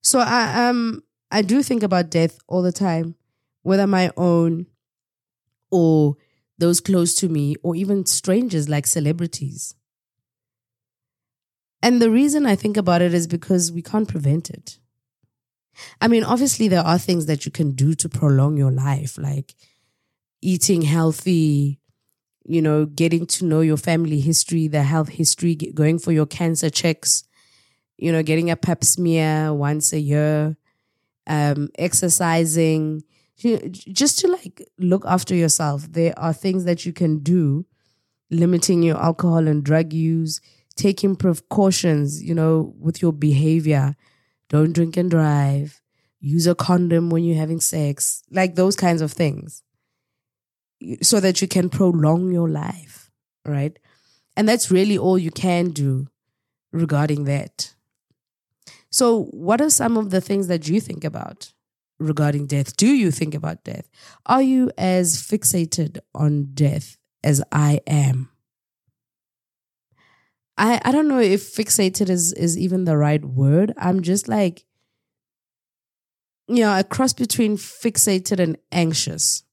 So 0.02 0.20
I 0.20 0.68
um 0.68 1.02
I 1.30 1.42
do 1.42 1.62
think 1.62 1.82
about 1.82 2.10
death 2.10 2.38
all 2.48 2.62
the 2.62 2.72
time, 2.72 3.14
whether 3.62 3.86
my 3.86 4.10
own 4.16 4.66
or 5.70 6.16
those 6.58 6.80
close 6.80 7.14
to 7.16 7.28
me 7.28 7.56
or 7.62 7.76
even 7.76 8.06
strangers 8.06 8.68
like 8.68 8.86
celebrities. 8.86 9.74
And 11.82 12.02
the 12.02 12.10
reason 12.10 12.46
I 12.46 12.56
think 12.56 12.76
about 12.76 13.02
it 13.02 13.14
is 13.14 13.26
because 13.26 13.70
we 13.70 13.82
can't 13.82 14.08
prevent 14.08 14.50
it. 14.50 14.78
I 16.00 16.08
mean, 16.08 16.24
obviously, 16.24 16.66
there 16.66 16.82
are 16.82 16.98
things 16.98 17.26
that 17.26 17.44
you 17.46 17.52
can 17.52 17.72
do 17.72 17.94
to 17.94 18.08
prolong 18.08 18.56
your 18.56 18.72
life, 18.72 19.16
like 19.16 19.54
eating 20.42 20.82
healthy, 20.82 21.78
you 22.44 22.62
know, 22.62 22.86
getting 22.86 23.26
to 23.26 23.44
know 23.44 23.60
your 23.60 23.76
family 23.76 24.20
history, 24.20 24.68
the 24.68 24.82
health 24.82 25.08
history, 25.08 25.54
going 25.54 25.98
for 25.98 26.12
your 26.12 26.26
cancer 26.26 26.70
checks, 26.70 27.24
you 27.96 28.12
know, 28.12 28.22
getting 28.22 28.50
a 28.50 28.56
pap 28.56 28.84
smear 28.84 29.52
once 29.52 29.92
a 29.92 30.00
year, 30.00 30.56
um, 31.26 31.68
exercising, 31.78 33.02
just 33.36 34.18
to 34.18 34.28
like 34.28 34.66
look 34.78 35.04
after 35.06 35.34
yourself. 35.34 35.90
There 35.90 36.18
are 36.18 36.32
things 36.32 36.64
that 36.64 36.86
you 36.86 36.92
can 36.92 37.18
do, 37.18 37.66
limiting 38.30 38.82
your 38.82 38.96
alcohol 38.96 39.46
and 39.46 39.62
drug 39.62 39.92
use 39.92 40.40
taking 40.78 41.16
precautions, 41.16 42.22
you 42.22 42.34
know, 42.34 42.72
with 42.78 43.02
your 43.02 43.12
behavior. 43.12 43.96
Don't 44.48 44.72
drink 44.72 44.96
and 44.96 45.10
drive. 45.10 45.82
Use 46.20 46.46
a 46.46 46.54
condom 46.54 47.10
when 47.10 47.24
you're 47.24 47.36
having 47.36 47.60
sex, 47.60 48.22
like 48.30 48.54
those 48.54 48.76
kinds 48.76 49.02
of 49.02 49.12
things, 49.12 49.62
so 51.02 51.20
that 51.20 51.42
you 51.42 51.48
can 51.48 51.68
prolong 51.68 52.32
your 52.32 52.48
life, 52.48 53.10
right? 53.44 53.78
And 54.36 54.48
that's 54.48 54.70
really 54.70 54.96
all 54.96 55.18
you 55.18 55.30
can 55.30 55.70
do 55.70 56.06
regarding 56.72 57.24
that. 57.24 57.74
So, 58.90 59.24
what 59.24 59.60
are 59.60 59.70
some 59.70 59.96
of 59.96 60.10
the 60.10 60.20
things 60.20 60.46
that 60.46 60.68
you 60.68 60.80
think 60.80 61.04
about 61.04 61.52
regarding 61.98 62.46
death? 62.46 62.76
Do 62.76 62.86
you 62.86 63.10
think 63.10 63.34
about 63.34 63.64
death? 63.64 63.88
Are 64.26 64.42
you 64.42 64.70
as 64.78 65.16
fixated 65.16 65.98
on 66.14 66.50
death 66.54 66.96
as 67.22 67.42
I 67.52 67.80
am? 67.86 68.30
I, 70.56 70.80
I 70.84 70.92
don't 70.92 71.08
know 71.08 71.20
if 71.20 71.54
fixated 71.54 72.08
is, 72.08 72.32
is 72.32 72.56
even 72.56 72.84
the 72.84 72.96
right 72.96 73.24
word. 73.24 73.72
I'm 73.76 74.02
just 74.02 74.26
like, 74.26 74.64
you 76.48 76.62
know, 76.62 76.76
a 76.76 76.82
cross 76.82 77.12
between 77.12 77.56
fixated 77.56 78.40
and 78.40 78.56
anxious 78.72 79.44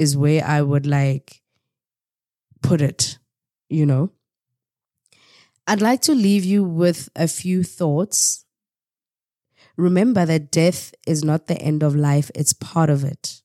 is 0.00 0.16
where 0.16 0.42
I 0.42 0.62
would 0.62 0.86
like 0.86 1.42
put 2.62 2.80
it, 2.80 3.18
you 3.68 3.84
know. 3.84 4.12
I'd 5.66 5.82
like 5.82 6.00
to 6.02 6.14
leave 6.14 6.42
you 6.42 6.64
with 6.64 7.10
a 7.14 7.28
few 7.28 7.62
thoughts. 7.62 8.46
Remember 9.76 10.24
that 10.24 10.50
death 10.50 10.94
is 11.06 11.22
not 11.22 11.48
the 11.48 11.60
end 11.60 11.82
of 11.82 11.94
life, 11.94 12.30
it's 12.34 12.54
part 12.54 12.88
of 12.88 13.04
it. 13.04 13.42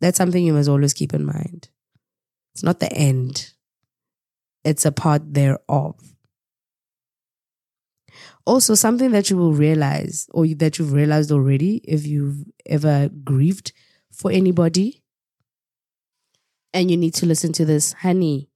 That's 0.00 0.16
something 0.16 0.44
you 0.44 0.52
must 0.52 0.68
always 0.68 0.94
keep 0.94 1.12
in 1.12 1.26
mind. 1.26 1.68
It's 2.54 2.62
not 2.62 2.78
the 2.78 2.92
end, 2.92 3.52
it's 4.64 4.86
a 4.86 4.92
part 4.92 5.34
thereof. 5.34 5.96
Also, 8.46 8.76
something 8.76 9.10
that 9.10 9.28
you 9.28 9.36
will 9.36 9.54
realize, 9.54 10.28
or 10.30 10.46
that 10.46 10.78
you've 10.78 10.92
realized 10.92 11.32
already, 11.32 11.78
if 11.78 12.06
you've 12.06 12.44
ever 12.64 13.10
grieved 13.24 13.72
for 14.12 14.30
anybody, 14.30 15.02
and 16.78 16.92
you 16.92 16.96
need 16.96 17.14
to 17.14 17.26
listen 17.26 17.52
to 17.54 17.64
this, 17.64 17.92
honey, 17.92 18.48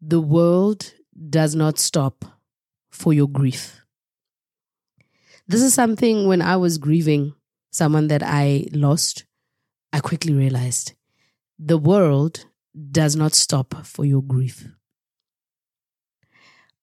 the 0.00 0.20
world 0.20 0.94
does 1.30 1.54
not 1.54 1.78
stop 1.78 2.24
for 2.90 3.12
your 3.12 3.28
grief. 3.28 3.82
This 5.46 5.62
is 5.62 5.72
something 5.72 6.26
when 6.26 6.42
I 6.42 6.56
was 6.56 6.76
grieving 6.76 7.34
someone 7.70 8.08
that 8.08 8.24
I 8.24 8.66
lost, 8.72 9.26
I 9.92 10.00
quickly 10.00 10.34
realized 10.34 10.94
the 11.56 11.78
world 11.78 12.46
does 12.90 13.14
not 13.14 13.32
stop 13.32 13.86
for 13.86 14.04
your 14.04 14.22
grief. 14.22 14.66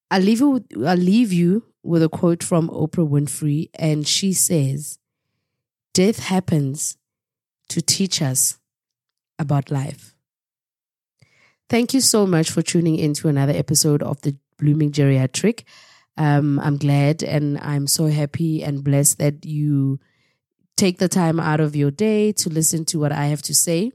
I'll 0.10 0.22
leave 0.22 0.40
you, 0.40 0.50
with, 0.50 0.66
I'll 0.86 0.96
leave 0.96 1.34
you 1.34 1.66
with 1.84 2.04
a 2.04 2.10
quote 2.10 2.42
from 2.42 2.70
Oprah 2.70 3.08
Winfrey, 3.08 3.70
and 3.74 4.08
she 4.08 4.32
says, 4.32 4.98
Death 5.94 6.20
happens 6.20 6.98
to 7.68 7.82
teach 7.82 8.22
us 8.22 8.60
about 9.40 9.72
life. 9.72 10.16
Thank 11.70 11.94
you 11.94 12.02
so 12.02 12.28
much 12.28 12.52
for 12.52 12.62
tuning 12.62 12.98
in 12.98 13.14
to 13.16 13.28
another 13.28 13.54
episode 13.54 14.04
of 14.04 14.22
the 14.22 14.38
Blooming 14.58 14.92
Geriatric. 14.92 15.64
Um, 16.18 16.60
I'm 16.60 16.78
glad 16.78 17.24
and 17.24 17.58
I'm 17.60 17.88
so 17.88 18.08
happy 18.08 18.64
and 18.64 18.84
blessed 18.84 19.18
that 19.20 19.46
you 19.46 20.00
take 20.78 21.00
the 21.00 21.10
time 21.10 21.40
out 21.40 21.60
of 21.60 21.76
your 21.76 21.92
day 21.92 22.32
to 22.34 22.50
listen 22.50 22.86
to 22.86 23.00
what 23.00 23.12
I 23.12 23.26
have 23.28 23.42
to 23.44 23.54
say. 23.54 23.92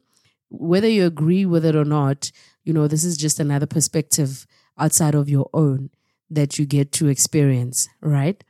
Whether 0.51 0.89
you 0.89 1.07
agree 1.07 1.47
with 1.47 1.65
it 1.65 1.77
or 1.77 1.85
not, 1.85 2.33
you 2.65 2.73
know, 2.73 2.89
this 2.89 3.05
is 3.05 3.17
just 3.17 3.41
another 3.41 3.67
perspective 3.67 4.47
outside 4.79 5.15
of 5.15 5.29
your 5.29 5.49
own 5.55 5.91
that 6.31 6.59
you 6.59 6.67
get 6.67 6.93
to 6.93 7.09
experience, 7.09 7.89
right? 8.01 8.43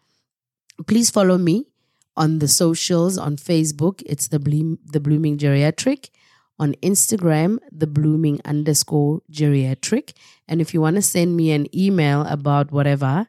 Please 0.87 1.11
follow 1.11 1.38
me 1.38 1.66
on 2.16 2.38
the 2.38 2.48
socials 2.48 3.18
on 3.18 3.37
Facebook. 3.37 4.03
It's 4.07 4.29
the 4.29 4.38
Bloom, 4.38 4.79
the 4.85 5.00
Blooming 5.00 5.38
Geriatric. 5.38 6.11
On 6.60 6.74
Instagram, 6.74 7.58
the 7.72 7.88
Blooming 7.88 8.40
underscore 8.44 9.22
geriatric. 9.32 10.12
And 10.46 10.60
if 10.60 10.72
you 10.72 10.80
want 10.80 10.96
to 10.96 11.02
send 11.02 11.36
me 11.36 11.50
an 11.50 11.66
email 11.74 12.22
about 12.22 12.70
whatever, 12.70 13.26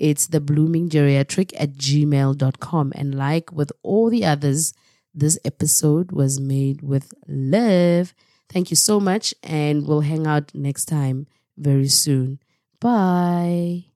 it's 0.00 0.26
the 0.28 0.40
blooming 0.40 0.88
geriatric 0.88 1.52
at 1.58 1.74
gmail.com. 1.74 2.92
And 2.96 3.14
like 3.14 3.52
with 3.52 3.70
all 3.82 4.08
the 4.08 4.24
others, 4.24 4.72
this 5.14 5.38
episode 5.44 6.10
was 6.10 6.40
made 6.40 6.80
with 6.80 7.12
love. 7.28 8.14
Thank 8.48 8.70
you 8.70 8.76
so 8.76 8.98
much, 8.98 9.34
and 9.42 9.86
we'll 9.86 10.00
hang 10.00 10.26
out 10.26 10.54
next 10.54 10.86
time 10.86 11.26
very 11.56 11.88
soon. 11.88 12.40
Bye. 12.80 13.89